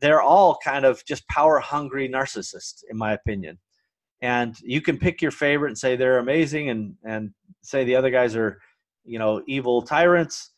They're 0.00 0.20
all 0.22 0.58
kind 0.62 0.84
of 0.84 1.04
just 1.06 1.26
power 1.28 1.58
hungry 1.60 2.08
narcissists, 2.08 2.82
in 2.90 2.98
my 2.98 3.12
opinion 3.12 3.58
and 4.22 4.56
you 4.62 4.80
can 4.80 4.98
pick 4.98 5.22
your 5.22 5.30
favorite 5.30 5.68
and 5.68 5.78
say 5.78 5.96
they're 5.96 6.18
amazing 6.18 6.70
and 6.70 6.94
and 7.04 7.30
say 7.62 7.84
the 7.84 7.96
other 7.96 8.10
guys 8.10 8.36
are 8.36 8.58
you 9.04 9.18
know 9.18 9.42
evil 9.46 9.82
tyrants 9.82 10.52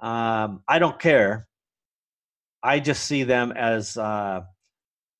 um, 0.00 0.62
i 0.68 0.78
don't 0.78 0.98
care 1.00 1.46
i 2.62 2.78
just 2.78 3.04
see 3.04 3.22
them 3.24 3.52
as 3.52 3.96
uh, 3.96 4.40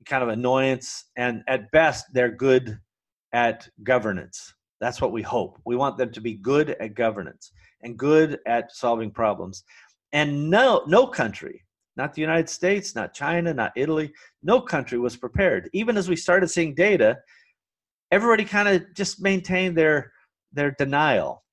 kind 0.07 0.23
of 0.23 0.29
annoyance 0.29 1.05
and 1.17 1.43
at 1.49 1.71
best 1.71 2.07
they're 2.13 2.31
good 2.31 2.79
at 3.33 3.69
governance 3.83 4.55
that's 4.81 5.01
what 5.01 5.13
we 5.13 5.23
hope 5.23 5.59
we 5.65 5.77
want 5.77 5.99
them 5.99 6.11
to 6.13 6.21
be 6.21 6.35
good 6.35 6.71
at 6.81 6.95
governance 6.95 7.53
and 7.83 7.99
good 7.99 8.39
at 8.47 8.75
solving 8.75 9.11
problems 9.11 9.65
and 10.13 10.51
no 10.51 10.83
no 10.87 11.07
country 11.07 11.63
not 11.97 12.15
the 12.15 12.21
united 12.21 12.49
states 12.49 12.95
not 12.95 13.13
china 13.13 13.53
not 13.53 13.73
italy 13.77 14.13
no 14.43 14.61
country 14.61 14.99
was 14.99 15.17
prepared 15.17 15.69
even 15.73 15.97
as 15.97 16.09
we 16.09 16.17
started 16.17 16.49
seeing 16.49 16.75
data 16.75 17.17
everybody 18.11 18.45
kind 18.45 18.69
of 18.69 18.83
just 18.95 19.21
maintained 19.21 19.77
their 19.77 20.13
their 20.53 20.71
denial. 20.73 21.45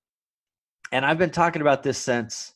And 0.92 1.06
I've 1.06 1.18
been 1.18 1.32
talking 1.32 1.62
about 1.62 1.84
this 1.84 1.98
since 1.98 2.54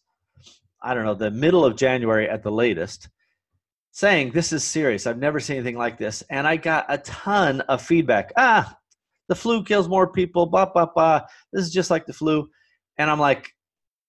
I 0.82 0.94
don't 0.94 1.04
know 1.04 1.16
the 1.16 1.32
middle 1.32 1.66
of 1.66 1.76
January 1.76 2.30
at 2.30 2.44
the 2.44 2.52
latest, 2.52 3.10
saying 3.92 4.32
this 4.32 4.54
is 4.54 4.64
serious. 4.64 5.06
I've 5.06 5.18
never 5.18 5.40
seen 5.40 5.58
anything 5.58 5.78
like 5.78 5.98
this, 5.98 6.24
and 6.30 6.48
I 6.48 6.56
got 6.56 6.86
a 6.88 7.00
ton 7.00 7.62
of 7.62 7.82
feedback. 7.82 8.32
Ah, 8.38 8.78
the 9.30 9.36
flu 9.36 9.64
kills 9.64 9.88
more 9.88 10.12
people. 10.12 10.46
Blah 10.46 10.66
blah 10.74 10.88
blah. 10.94 11.22
This 11.54 11.64
is 11.66 11.72
just 11.72 11.90
like 11.90 12.06
the 12.06 12.14
flu, 12.14 12.50
and 12.98 13.10
I'm 13.10 13.20
like, 13.20 13.54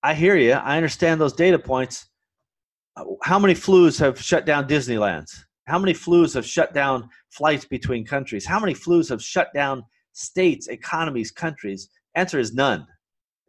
I 0.02 0.14
hear 0.14 0.36
you. 0.36 0.52
I 0.52 0.76
understand 0.76 1.20
those 1.20 1.34
data 1.34 1.58
points. 1.58 2.06
How 3.22 3.38
many 3.38 3.54
flus 3.54 4.00
have 4.00 4.20
shut 4.20 4.44
down 4.44 4.66
Disneylands? 4.66 5.30
How 5.66 5.78
many 5.78 5.94
flus 5.94 6.34
have 6.34 6.44
shut 6.44 6.74
down 6.74 7.08
flights 7.30 7.64
between 7.64 8.04
countries? 8.04 8.44
How 8.44 8.58
many 8.58 8.74
flus 8.74 9.08
have 9.10 9.22
shut 9.22 9.54
down 9.54 9.84
states, 10.12 10.66
economies, 10.66 11.30
countries? 11.30 11.88
Answer 12.16 12.40
is 12.40 12.52
none. 12.52 12.86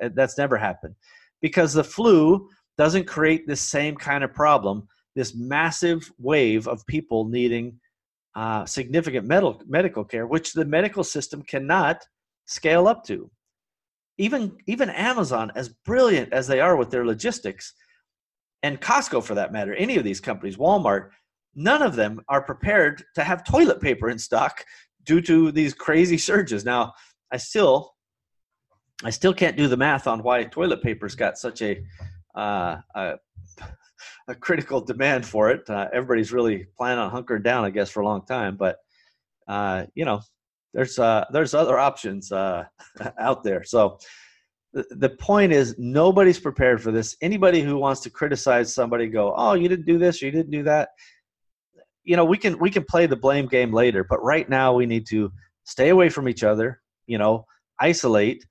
Uh, 0.01 0.09
that's 0.13 0.37
never 0.37 0.57
happened 0.57 0.95
because 1.41 1.73
the 1.73 1.83
flu 1.83 2.47
doesn't 2.77 3.07
create 3.07 3.47
this 3.47 3.61
same 3.61 3.95
kind 3.95 4.23
of 4.23 4.33
problem, 4.33 4.87
this 5.15 5.35
massive 5.35 6.11
wave 6.19 6.67
of 6.67 6.85
people 6.85 7.27
needing 7.27 7.79
uh, 8.35 8.65
significant 8.65 9.27
medical 9.27 9.61
medical 9.67 10.03
care, 10.03 10.27
which 10.27 10.53
the 10.53 10.65
medical 10.65 11.03
system 11.03 11.41
cannot 11.41 12.01
scale 12.45 12.87
up 12.87 13.03
to. 13.05 13.29
Even 14.17 14.57
even 14.67 14.89
Amazon, 14.89 15.51
as 15.55 15.69
brilliant 15.69 16.31
as 16.33 16.47
they 16.47 16.59
are 16.59 16.75
with 16.75 16.91
their 16.91 17.05
logistics, 17.05 17.73
and 18.63 18.79
Costco 18.79 19.23
for 19.23 19.35
that 19.35 19.51
matter, 19.51 19.73
any 19.75 19.97
of 19.97 20.03
these 20.03 20.19
companies, 20.19 20.57
Walmart, 20.57 21.09
none 21.55 21.81
of 21.81 21.95
them 21.95 22.21
are 22.29 22.41
prepared 22.41 23.03
to 23.15 23.23
have 23.23 23.43
toilet 23.43 23.81
paper 23.81 24.09
in 24.09 24.19
stock 24.19 24.63
due 25.03 25.21
to 25.21 25.51
these 25.51 25.73
crazy 25.73 26.17
surges. 26.17 26.63
Now, 26.63 26.93
I 27.31 27.37
still, 27.37 27.93
I 29.03 29.09
still 29.09 29.33
can't 29.33 29.57
do 29.57 29.67
the 29.67 29.77
math 29.77 30.07
on 30.07 30.21
why 30.23 30.43
toilet 30.43 30.83
paper's 30.83 31.15
got 31.15 31.37
such 31.37 31.61
a, 31.61 31.83
uh, 32.35 32.77
a, 32.95 33.15
a, 34.27 34.35
critical 34.35 34.81
demand 34.81 35.25
for 35.25 35.49
it. 35.49 35.69
Uh, 35.69 35.87
everybody's 35.93 36.31
really 36.31 36.67
planning 36.77 36.99
on 36.99 37.11
hunkering 37.11 37.43
down, 37.43 37.65
I 37.65 37.69
guess, 37.69 37.89
for 37.89 38.01
a 38.01 38.05
long 38.05 38.25
time. 38.25 38.55
But 38.57 38.77
uh, 39.47 39.85
you 39.95 40.05
know, 40.05 40.21
there's 40.73 40.99
uh, 40.99 41.25
there's 41.31 41.53
other 41.53 41.77
options 41.77 42.31
uh, 42.31 42.65
out 43.19 43.43
there. 43.43 43.63
So 43.63 43.99
the, 44.73 45.09
point 45.09 45.51
is, 45.51 45.75
nobody's 45.77 46.39
prepared 46.39 46.81
for 46.81 46.93
this. 46.93 47.17
Anybody 47.21 47.61
who 47.61 47.77
wants 47.77 47.99
to 48.01 48.09
criticize 48.09 48.73
somebody, 48.73 49.07
go, 49.07 49.33
"Oh, 49.35 49.53
you 49.53 49.67
didn't 49.67 49.85
do 49.85 49.97
this, 49.97 50.21
you 50.21 50.31
didn't 50.31 50.51
do 50.51 50.63
that." 50.63 50.89
you 52.03 52.15
know 52.15 52.25
we 52.25 52.37
can 52.37 52.57
we 52.59 52.69
can 52.69 52.83
play 52.83 53.05
the 53.05 53.15
blame 53.15 53.47
game 53.47 53.71
later 53.71 54.03
but 54.03 54.23
right 54.23 54.49
now 54.49 54.73
we 54.73 54.85
need 54.85 55.05
to 55.05 55.31
stay 55.63 55.89
away 55.89 56.09
from 56.09 56.27
each 56.27 56.43
other 56.43 56.81
you 57.07 57.17
know 57.17 57.45
isolate 57.79 58.45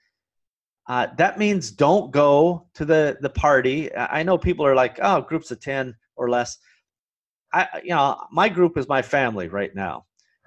uh, 0.88 1.08
that 1.18 1.38
means 1.38 1.70
don't 1.70 2.10
go 2.10 2.66
to 2.74 2.84
the 2.84 3.18
the 3.20 3.30
party. 3.30 3.94
I 3.94 4.22
know 4.22 4.36
people 4.38 4.66
are 4.66 4.74
like, 4.74 4.98
oh, 5.02 5.20
groups 5.20 5.50
of 5.50 5.60
ten 5.60 5.94
or 6.16 6.28
less. 6.28 6.58
I, 7.52 7.66
you 7.82 7.90
know, 7.90 8.16
my 8.30 8.48
group 8.48 8.78
is 8.78 8.88
my 8.88 9.02
family 9.02 9.48
right 9.48 9.74
now. 9.74 10.04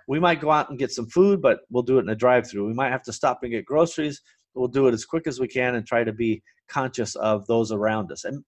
We 0.07 0.19
might 0.19 0.41
go 0.41 0.51
out 0.51 0.69
and 0.69 0.79
get 0.79 0.91
some 0.91 1.07
food, 1.07 1.41
but 1.41 1.61
we'll 1.69 1.83
do 1.83 1.97
it 1.97 2.01
in 2.01 2.09
a 2.09 2.15
drive-through. 2.15 2.65
We 2.67 2.73
might 2.73 2.91
have 2.91 3.03
to 3.03 3.13
stop 3.13 3.39
and 3.43 3.51
get 3.51 3.65
groceries. 3.65 4.21
We'll 4.53 4.67
do 4.67 4.87
it 4.87 4.93
as 4.93 5.05
quick 5.05 5.27
as 5.27 5.39
we 5.39 5.47
can 5.47 5.75
and 5.75 5.85
try 5.85 6.03
to 6.03 6.13
be 6.13 6.43
conscious 6.67 7.15
of 7.15 7.45
those 7.47 7.71
around 7.71 8.11
us. 8.11 8.23
And 8.23 8.43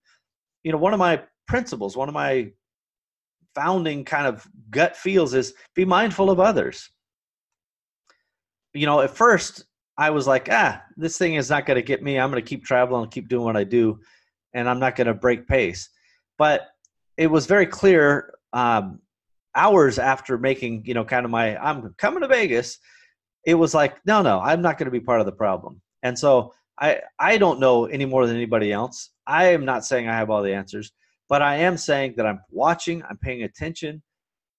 you 0.63 0.71
know, 0.71 0.78
one 0.78 0.93
of 0.93 1.00
my 1.00 1.21
principles, 1.48 1.95
one 1.95 2.10
of 2.10 2.13
my 2.13 2.52
founding 3.54 4.04
kind 4.04 4.28
of 4.28 4.45
gut 4.69 4.98
feels 4.98 5.34
is 5.34 5.54
be 5.76 5.86
mindful 5.86 6.30
of 6.30 6.39
others. 6.39 6.89
You 8.74 8.86
know, 8.86 9.02
at 9.02 9.15
first 9.15 9.65
I 9.97 10.10
was 10.10 10.27
like, 10.27 10.49
ah, 10.51 10.81
this 10.97 11.17
thing 11.17 11.36
is 11.36 11.49
not 11.49 11.65
going 11.65 11.75
to 11.75 11.81
get 11.81 12.03
me. 12.03 12.19
I'm 12.19 12.31
going 12.31 12.43
to 12.43 12.47
keep 12.47 12.65
traveling 12.65 13.03
and 13.03 13.12
keep 13.12 13.29
doing 13.29 13.45
what 13.45 13.58
I 13.58 13.63
do, 13.63 13.99
and 14.53 14.69
I'm 14.69 14.79
not 14.79 14.95
going 14.95 15.08
to 15.08 15.13
break 15.13 15.47
pace. 15.47 15.89
But 16.38 16.67
it 17.17 17.27
was 17.27 17.45
very 17.45 17.65
clear 17.65 18.34
um, 18.51 18.99
hours 19.55 19.99
after 19.99 20.38
making, 20.38 20.86
you 20.86 20.93
know, 20.93 21.05
kind 21.05 21.25
of 21.25 21.31
my, 21.31 21.58
I'm 21.58 21.93
coming 21.97 22.21
to 22.21 22.27
Vegas. 22.27 22.77
It 23.45 23.55
was 23.55 23.73
like, 23.73 24.05
no, 24.05 24.21
no, 24.21 24.39
I'm 24.41 24.62
not 24.62 24.77
going 24.77 24.86
to 24.86 24.91
be 24.91 24.99
part 24.99 25.21
of 25.21 25.25
the 25.25 25.31
problem. 25.31 25.81
And 26.03 26.17
so 26.17 26.53
I, 26.79 27.01
I 27.19 27.38
don't 27.38 27.60
know 27.60 27.86
any 27.86 28.05
more 28.05 28.27
than 28.27 28.36
anybody 28.36 28.71
else. 28.71 29.12
I 29.25 29.47
am 29.47 29.63
not 29.63 29.86
saying 29.86 30.10
I 30.10 30.17
have 30.17 30.29
all 30.29 30.43
the 30.43 30.53
answers, 30.53 30.91
but 31.29 31.41
I 31.41 31.58
am 31.58 31.77
saying 31.77 32.15
that 32.17 32.25
I'm 32.25 32.41
watching, 32.51 33.01
I'm 33.10 33.17
paying 33.17 33.43
attention. 33.43 34.01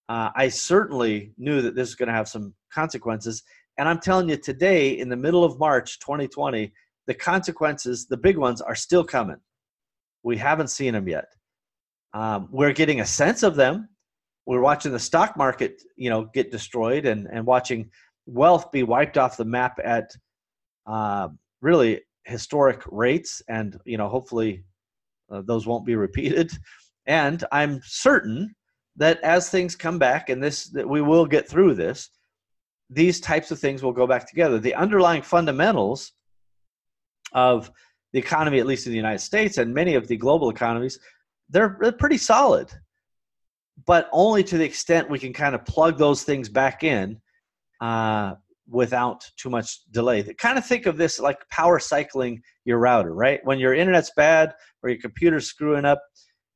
Uh, 0.09 0.31
I 0.35 0.49
certainly 0.49 1.33
knew 1.37 1.63
that 1.63 1.75
this 1.75 1.89
was 1.89 1.95
going 1.95 2.09
to 2.09 2.15
have 2.15 2.29
some 2.29 2.55
consequences. 2.73 3.43
And 3.79 3.89
I'm 3.89 4.01
telling 4.01 4.29
you, 4.29 4.37
today, 4.37 4.99
in 4.99 5.09
the 5.09 5.17
middle 5.17 5.45
of 5.45 5.59
March 5.59 5.99
2020, 6.01 6.73
the 7.07 7.15
consequences, 7.15 8.07
the 8.07 8.17
big 8.17 8.37
ones, 8.37 8.61
are 8.61 8.75
still 8.75 9.05
coming. 9.05 9.37
We 10.23 10.37
haven't 10.37 10.69
seen 10.69 10.95
them 10.95 11.09
yet. 11.09 11.27
Um, 12.15 12.49
we're 12.51 12.73
getting 12.73 13.01
a 13.01 13.07
sense 13.07 13.43
of 13.43 13.57
them. 13.57 13.89
We're 14.47 14.61
watching 14.61 14.93
the 14.93 14.99
stock 14.99 15.37
market, 15.37 15.83
you 15.97 16.09
know, 16.09 16.31
get 16.33 16.51
destroyed, 16.51 17.05
and 17.05 17.27
and 17.27 17.45
watching 17.45 17.91
wealth 18.27 18.71
be 18.73 18.83
wiped 18.83 19.19
off 19.19 19.37
the 19.37 19.45
map 19.45 19.79
at 19.85 20.11
uh, 20.87 21.29
really 21.61 22.01
historic 22.25 22.83
rates, 22.91 23.43
and 23.49 23.79
you 23.85 23.99
know, 23.99 24.09
hopefully, 24.09 24.65
uh, 25.31 25.43
those 25.45 25.67
won't 25.67 25.87
be 25.87 25.97
repeated. 25.97 26.51
And 27.07 27.45
I'm 27.53 27.81
certain 27.85 28.55
that 28.97 29.21
as 29.23 29.51
things 29.51 29.77
come 29.77 29.99
back, 29.99 30.31
and 30.31 30.43
this 30.43 30.71
that 30.71 30.89
we 30.89 31.03
will 31.03 31.27
get 31.27 31.49
through 31.49 31.75
this, 31.75 32.11
these 32.91 33.21
types 33.21 33.51
of 33.51 33.59
things 33.59 33.83
will 33.83 33.93
go 33.93 34.07
back 34.07 34.29
together. 34.29 34.59
The 34.59 34.75
underlying 34.75 35.23
fundamentals 35.23 36.13
of 37.33 37.71
the 38.13 38.19
economy, 38.19 38.59
at 38.61 38.67
least 38.67 38.87
in 38.87 38.93
the 38.93 38.97
United 38.97 39.19
States 39.19 39.59
and 39.59 39.75
many 39.75 39.95
of 39.95 40.07
the 40.07 40.17
global 40.17 40.51
economies, 40.51 40.99
they're, 41.51 41.77
they're 41.81 41.93
pretty 41.93 42.19
solid, 42.19 42.71
but 43.87 44.09
only 44.13 44.43
to 44.45 44.59
the 44.59 44.65
extent 44.65 45.11
we 45.11 45.19
can 45.19 45.33
kind 45.33 45.55
of 45.55 45.65
plug 45.65 45.99
those 45.99 46.23
things 46.23 46.49
back 46.49 46.85
in 46.85 47.21
uh, 47.81 48.35
without 48.69 49.29
too 49.37 49.51
much 49.51 49.81
delay. 49.91 50.23
Kind 50.35 50.59
of 50.59 50.67
think 50.67 50.87
of 50.87 50.97
this 50.97 51.21
like 51.21 51.39
power 51.51 51.79
cycling 51.79 52.41
your 52.65 52.79
router, 52.79 53.15
right? 53.15 53.41
When 53.45 53.59
your 53.59 53.75
internet's 53.75 54.13
bad 54.17 54.55
or 54.83 54.91
your 54.91 55.01
computer's 55.01 55.47
screwing 55.47 55.85
up, 55.85 56.03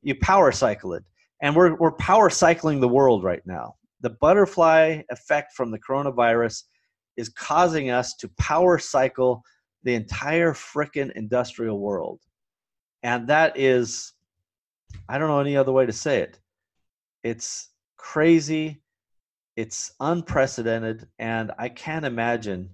you 0.02 0.14
power 0.14 0.50
cycle 0.52 0.94
it. 0.94 1.04
And 1.42 1.54
we're, 1.56 1.74
we're 1.76 1.92
power 1.92 2.30
cycling 2.30 2.80
the 2.80 2.88
world 2.88 3.24
right 3.24 3.42
now 3.46 3.74
the 4.00 4.10
butterfly 4.10 5.02
effect 5.10 5.52
from 5.54 5.70
the 5.70 5.78
coronavirus 5.78 6.64
is 7.16 7.28
causing 7.28 7.90
us 7.90 8.14
to 8.16 8.28
power 8.38 8.78
cycle 8.78 9.42
the 9.82 9.94
entire 9.94 10.52
frickin' 10.52 11.12
industrial 11.12 11.78
world. 11.78 12.20
And 13.02 13.28
that 13.28 13.58
is, 13.58 14.12
I 15.08 15.18
don't 15.18 15.28
know 15.28 15.40
any 15.40 15.56
other 15.56 15.72
way 15.72 15.86
to 15.86 15.92
say 15.92 16.20
it. 16.20 16.38
It's 17.22 17.68
crazy, 17.96 18.82
it's 19.56 19.92
unprecedented, 20.00 21.08
and 21.18 21.52
I 21.58 21.68
can't 21.68 22.04
imagine 22.04 22.70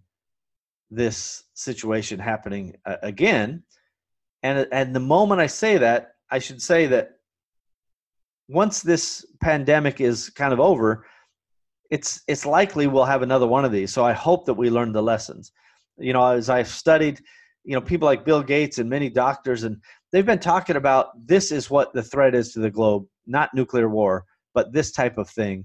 this 0.90 1.44
situation 1.54 2.18
happening 2.18 2.76
uh, 2.84 2.96
again. 3.02 3.62
And, 4.42 4.68
and 4.70 4.94
the 4.94 5.00
moment 5.00 5.40
I 5.40 5.48
say 5.48 5.78
that, 5.78 6.12
I 6.30 6.38
should 6.38 6.62
say 6.62 6.86
that 6.86 7.12
once 8.48 8.82
this 8.82 9.26
pandemic 9.40 10.00
is 10.00 10.30
kind 10.30 10.52
of 10.52 10.60
over, 10.60 11.06
it's 11.90 12.22
it's 12.26 12.46
likely 12.46 12.86
we'll 12.86 13.04
have 13.04 13.22
another 13.22 13.46
one 13.46 13.64
of 13.64 13.72
these. 13.72 13.92
So 13.92 14.04
I 14.04 14.12
hope 14.12 14.46
that 14.46 14.54
we 14.54 14.70
learn 14.70 14.92
the 14.92 15.02
lessons. 15.02 15.52
You 15.98 16.12
know, 16.12 16.26
as 16.26 16.50
I've 16.50 16.68
studied, 16.68 17.20
you 17.64 17.74
know, 17.74 17.80
people 17.80 18.06
like 18.06 18.24
Bill 18.24 18.42
Gates 18.42 18.78
and 18.78 18.88
many 18.88 19.08
doctors, 19.08 19.64
and 19.64 19.80
they've 20.12 20.26
been 20.26 20.38
talking 20.38 20.76
about 20.76 21.08
this 21.26 21.50
is 21.52 21.70
what 21.70 21.92
the 21.92 22.02
threat 22.02 22.34
is 22.34 22.52
to 22.52 22.60
the 22.60 22.70
globe, 22.70 23.06
not 23.26 23.54
nuclear 23.54 23.88
war, 23.88 24.24
but 24.54 24.72
this 24.72 24.92
type 24.92 25.18
of 25.18 25.28
thing. 25.30 25.64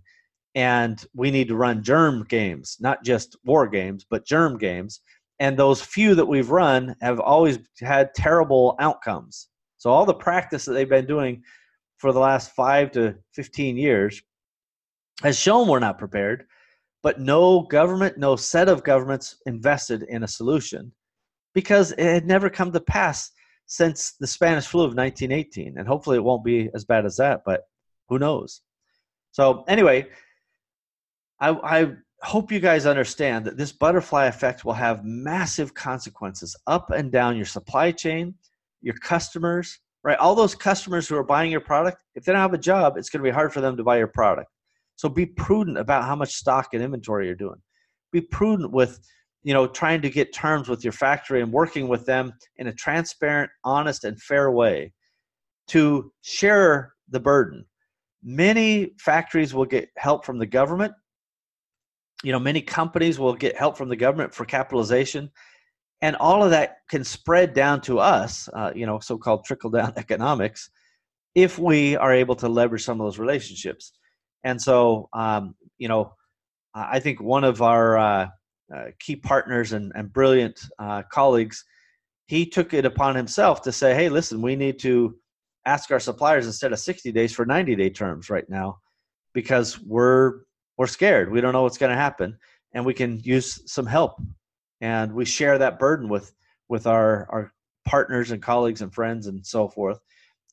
And 0.56 1.04
we 1.14 1.32
need 1.32 1.48
to 1.48 1.56
run 1.56 1.84
germ 1.84 2.26
games, 2.28 2.78
not 2.80 3.04
just 3.04 3.38
war 3.46 3.68
games, 3.68 4.06
but 4.10 4.26
germ 4.26 4.58
games. 4.58 5.02
And 5.40 5.58
those 5.58 5.82
few 5.82 6.14
that 6.16 6.26
we've 6.26 6.52
run 6.52 6.96
have 7.02 7.20
always 7.20 7.60
had 7.80 8.14
terrible 8.14 8.76
outcomes. 8.80 9.48
So 9.78 9.90
all 9.90 10.06
the 10.06 10.14
practice 10.14 10.66
that 10.66 10.74
they've 10.74 10.88
been 10.88 11.08
doing 11.08 11.42
for 11.98 12.12
the 12.12 12.20
last 12.20 12.52
five 12.52 12.92
to 12.92 13.16
15 13.34 13.78
years 13.78 14.22
has 15.22 15.38
shown 15.38 15.68
we're 15.68 15.80
not 15.80 15.98
prepared, 15.98 16.46
but 17.04 17.20
no 17.20 17.62
government, 17.62 18.18
no 18.18 18.36
set 18.36 18.70
of 18.70 18.84
governments 18.84 19.38
invested 19.46 20.04
in 20.04 20.24
a 20.24 20.28
solution 20.28 20.92
because 21.54 21.92
it 21.94 22.00
had 22.00 22.26
never 22.26 22.50
come 22.50 22.72
to 22.72 22.80
pass 22.80 23.32
since 23.66 24.14
the 24.20 24.28
Spanish 24.28 24.68
flu 24.68 24.82
of 24.82 24.96
1918. 24.96 25.78
And 25.78 25.88
hopefully 25.88 26.18
it 26.18 26.24
won't 26.24 26.44
be 26.44 26.70
as 26.74 26.86
bad 26.86 27.06
as 27.06 27.18
that, 27.18 27.42
but 27.46 27.62
who 28.10 28.20
knows? 28.20 28.62
So, 29.32 29.64
anyway, 29.68 30.08
I, 31.40 31.50
I 31.50 31.92
hope 32.22 32.52
you 32.52 32.60
guys 32.60 32.86
understand 32.86 33.46
that 33.46 33.58
this 33.58 33.72
butterfly 33.72 34.26
effect 34.26 34.66
will 34.66 34.74
have 34.74 35.06
massive 35.06 35.74
consequences 35.74 36.56
up 36.68 36.92
and 36.92 37.12
down 37.12 37.38
your 37.38 37.46
supply 37.46 37.92
chain, 37.92 38.36
your 38.82 38.96
customers, 38.96 39.80
right? 40.04 40.18
All 40.18 40.36
those 40.36 40.54
customers 40.54 41.08
who 41.08 41.16
are 41.16 41.24
buying 41.24 41.52
your 41.52 41.62
product, 41.62 42.04
if 42.16 42.24
they 42.24 42.32
don't 42.32 42.42
have 42.42 42.54
a 42.54 42.58
job, 42.58 42.98
it's 42.98 43.10
going 43.10 43.24
to 43.24 43.30
be 43.30 43.34
hard 43.34 43.54
for 43.54 43.62
them 43.62 43.78
to 43.78 43.84
buy 43.84 43.98
your 43.98 44.08
product. 44.08 44.50
So 45.02 45.10
be 45.10 45.26
prudent 45.26 45.80
about 45.80 46.04
how 46.04 46.16
much 46.16 46.36
stock 46.36 46.76
and 46.76 46.84
inventory 46.84 47.26
you're 47.26 47.34
doing. 47.34 47.60
Be 48.12 48.22
prudent 48.22 48.72
with, 48.72 49.00
you 49.42 49.52
know, 49.52 49.66
trying 49.66 50.04
to 50.04 50.12
get 50.12 50.32
terms 50.32 50.70
with 50.70 50.84
your 50.84 50.94
factory 50.94 51.42
and 51.42 51.52
working 51.52 51.88
with 51.88 52.06
them 52.06 52.34
in 52.58 52.68
a 52.68 52.74
transparent, 52.74 53.50
honest, 53.64 54.04
and 54.04 54.22
fair 54.22 54.52
way 54.52 54.94
to 55.70 56.14
share 56.22 56.94
the 57.10 57.20
burden. 57.20 57.66
Many 58.22 58.92
factories 59.00 59.56
will 59.56 59.66
get 59.66 59.90
help 59.98 60.24
from 60.24 60.38
the 60.38 60.46
government. 60.46 60.94
You 62.24 62.32
know, 62.32 62.40
many 62.40 62.62
companies 62.62 63.18
will 63.18 63.34
get 63.34 63.58
help 63.58 63.78
from 63.78 63.90
the 63.90 63.96
government 63.96 64.36
for 64.36 64.46
capitalization. 64.46 65.32
And 66.04 66.16
all 66.18 66.44
of 66.44 66.52
that 66.52 66.76
can 66.92 67.04
spread 67.04 67.56
down 67.56 67.82
to 67.82 67.98
us, 67.98 68.48
uh, 68.54 68.72
you 68.76 68.86
know, 68.86 69.00
so 69.00 69.18
called 69.18 69.46
trickle 69.46 69.72
down 69.72 69.94
economics, 69.98 70.70
if 71.34 71.58
we 71.58 71.96
are 71.96 72.14
able 72.14 72.36
to 72.36 72.48
leverage 72.48 72.84
some 72.84 73.02
of 73.02 73.08
those 73.08 73.18
relationships. 73.18 73.94
And 74.44 74.62
so, 74.62 75.10
um, 75.14 75.56
you 75.78 75.88
know, 75.88 76.14
I 76.74 77.00
think 77.00 77.22
one 77.22 77.44
of 77.44 77.62
our 77.62 77.98
uh, 77.98 78.28
uh, 78.74 78.86
key 79.00 79.16
partners 79.16 79.74
and, 79.74 79.92
and 79.96 80.12
brilliant 80.12 80.62
uh, 80.80 81.04
colleagues, 81.12 81.66
he 82.28 82.46
took 82.46 82.74
it 82.74 82.86
upon 82.86 83.16
himself 83.16 83.62
to 83.64 83.72
say, 83.72 83.94
hey, 83.94 84.10
listen, 84.10 84.42
we 84.42 84.56
need 84.56 84.80
to 84.80 85.16
ask 85.66 85.92
our 85.92 86.00
suppliers 86.00 86.46
instead 86.46 86.72
of 86.72 86.80
60 86.80 87.12
days 87.12 87.34
for 87.34 87.46
90 87.46 87.76
day 87.76 87.90
terms 87.90 88.30
right 88.30 88.50
now 88.50 88.80
because 89.34 89.80
we're 89.82 90.42
we're 90.78 90.88
scared. 90.88 91.32
We 91.32 91.42
don't 91.42 91.54
know 91.54 91.64
what's 91.64 91.78
going 91.78 91.92
to 91.92 92.02
happen 92.02 92.38
and 92.74 92.86
we 92.86 92.94
can 92.94 93.20
use 93.20 93.62
some 93.72 93.86
help. 93.86 94.20
And 94.80 95.14
we 95.14 95.26
share 95.26 95.58
that 95.58 95.78
burden 95.78 96.10
with 96.10 96.34
with 96.70 96.88
our 96.88 97.28
our 97.30 97.54
partners 97.86 98.32
and 98.32 98.42
colleagues 98.42 98.82
and 98.82 98.94
friends 98.94 99.28
and 99.28 99.46
so 99.46 99.68
forth. 99.68 100.00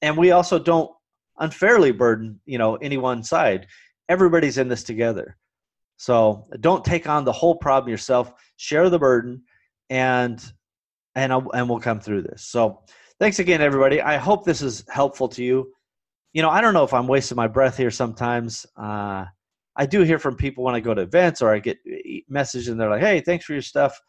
And 0.03 0.17
we 0.17 0.33
also 0.33 0.59
don't 0.59 0.91
unfairly 1.41 1.93
burden 1.93 2.41
you 2.47 2.59
know 2.59 2.77
any 2.77 2.97
one 2.97 3.23
side. 3.23 3.67
Everybody's 4.09 4.59
in 4.59 4.69
this 4.69 4.83
together. 4.83 5.37
So 5.97 6.47
don't 6.61 6.85
take 6.85 7.09
on 7.09 7.25
the 7.25 7.33
whole 7.33 7.57
problem 7.57 7.91
yourself. 7.91 8.33
Share 8.57 8.89
the 8.89 8.99
burden 8.99 9.43
and 9.91 10.43
and 11.15 11.33
I'll, 11.33 11.51
and 11.53 11.69
we'll 11.69 11.81
come 11.81 12.01
through 12.01 12.23
this. 12.23 12.45
So 12.45 12.83
thanks 13.19 13.39
again 13.39 13.61
everybody. 13.61 14.01
I 14.01 14.17
hope 14.17 14.45
this 14.45 14.63
is 14.63 14.85
helpful 14.89 15.29
to 15.31 15.43
you. 15.43 15.73
You 16.33 16.43
know 16.43 16.51
i 16.51 16.61
don't 16.61 16.75
know 16.75 16.85
if 16.85 16.93
i'm 16.95 17.09
wasting 17.09 17.37
my 17.37 17.49
breath 17.49 17.77
here 17.77 17.91
sometimes. 17.91 18.67
Uh, 18.77 19.25
i 19.77 19.87
do 19.87 20.03
hear 20.03 20.19
from 20.19 20.37
people 20.37 20.63
when 20.63 20.75
i 20.75 20.81
go 20.81 20.95
to 20.95 21.03
events 21.03 21.43
or 21.43 21.53
i 21.53 21.59
get 21.59 21.79
messages 22.29 22.69
and 22.69 22.81
they're 22.81 22.91
like 22.91 23.01
hey 23.01 23.21
thanks 23.21 23.45
for 23.45 23.55
your 23.55 23.63
stuff. 23.63 24.01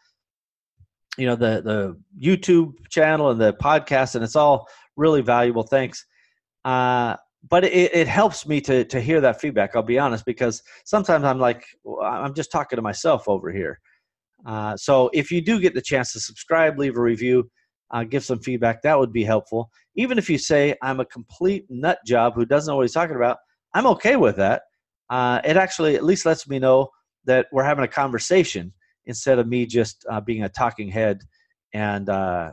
You 1.18 1.26
know 1.26 1.36
the 1.36 1.62
the 1.62 1.98
youtube 2.22 2.74
channel 2.90 3.32
and 3.32 3.42
the 3.42 3.54
podcast 3.54 4.16
and 4.16 4.24
it's 4.24 4.36
all 4.36 4.68
really 4.96 5.22
valuable. 5.22 5.64
Thanks 5.64 6.06
uh, 6.66 7.16
but 7.50 7.64
it, 7.64 7.96
it 7.96 8.08
helps 8.08 8.46
me 8.48 8.60
to 8.62 8.84
to 8.86 9.00
hear 9.00 9.22
that 9.22 9.40
feedback. 9.40 9.76
I'll 9.76 9.84
be 9.84 10.00
honest, 10.00 10.26
because 10.26 10.62
sometimes 10.86 11.24
I'm 11.24 11.40
like 11.40 11.66
I'm 12.04 12.34
just 12.34 12.52
talking 12.52 12.76
to 12.78 12.82
myself 12.82 13.28
over 13.28 13.52
here. 13.52 13.80
Uh, 14.46 14.76
so 14.78 15.10
if 15.14 15.32
you 15.32 15.42
do 15.42 15.60
get 15.60 15.74
the 15.74 15.82
chance 15.82 16.14
to 16.14 16.20
subscribe, 16.20 16.78
leave 16.78 16.98
a 16.98 17.02
review, 17.02 17.50
uh, 17.92 18.04
give 18.04 18.24
some 18.24 18.40
feedback. 18.40 18.82
That 18.82 18.98
would 18.98 19.12
be 19.12 19.24
helpful. 19.24 19.70
Even 19.96 20.18
if 20.18 20.30
you 20.30 20.38
say 20.38 20.76
I'm 20.82 21.00
a 21.00 21.06
complete 21.06 21.66
nut 21.70 22.00
job 22.06 22.34
who 22.36 22.46
doesn't 22.46 22.72
know 22.72 22.78
what 22.78 22.84
he's 22.84 22.94
talking 22.94 23.16
about, 23.16 23.38
I'm 23.74 23.88
okay 23.88 24.16
with 24.16 24.38
that. 24.38 24.64
Uh, 25.10 25.42
it 25.44 25.58
actually 25.58 25.96
at 25.96 26.04
least 26.04 26.26
lets 26.26 26.48
me 26.48 26.60
know 26.60 26.90
that 27.26 27.48
we're 27.52 27.64
having 27.64 27.84
a 27.84 27.88
conversation 27.88 28.74
instead 29.06 29.40
of 29.40 29.48
me 29.48 29.66
just 29.66 30.06
uh, 30.10 30.22
being 30.22 30.44
a 30.44 30.50
talking 30.50 30.90
head 30.90 31.22
and 31.74 32.10
uh, 32.10 32.52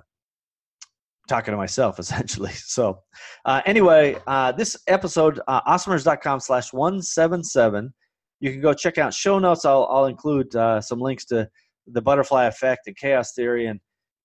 talking 1.27 1.53
to 1.53 1.59
myself 1.59 1.99
essentially. 1.99 2.53
So 2.53 3.01
uh, 3.45 3.63
anyway, 3.67 4.17
uh, 4.27 4.53
this 4.53 4.77
episode, 4.87 5.41
uh, 5.49 5.63
awesomers.com 5.63 6.41
slash 6.41 6.73
177, 6.73 7.93
you 8.41 8.53
can 8.53 8.61
go 8.61 8.75
check 8.75 8.99
out 8.99 9.15
show 9.15 9.39
notes. 9.39 9.65
I'll, 9.65 9.87
I'll 9.91 10.07
include 10.07 10.55
uh, 10.55 10.81
some 10.81 11.01
links 11.01 11.25
to 11.27 11.49
the 11.87 12.03
butterfly 12.03 12.47
effect 12.47 12.87
and 12.87 12.97
chaos 12.97 13.33
theory 13.33 13.67
and, 13.67 13.81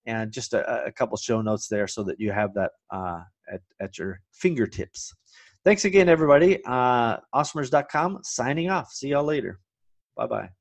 and 0.05 0.31
just 0.31 0.53
a, 0.53 0.85
a 0.85 0.91
couple 0.91 1.15
show 1.17 1.41
notes 1.41 1.67
there 1.67 1.87
so 1.87 2.03
that 2.03 2.19
you 2.19 2.31
have 2.31 2.53
that 2.55 2.71
uh, 2.91 3.21
at, 3.51 3.61
at 3.79 3.97
your 3.97 4.19
fingertips. 4.33 5.13
Thanks 5.63 5.85
again, 5.85 6.09
everybody. 6.09 6.59
Uh, 6.65 7.17
awesomers.com 7.35 8.19
signing 8.23 8.69
off. 8.69 8.91
See 8.91 9.09
y'all 9.09 9.23
later. 9.23 9.59
Bye 10.17 10.27
bye. 10.27 10.60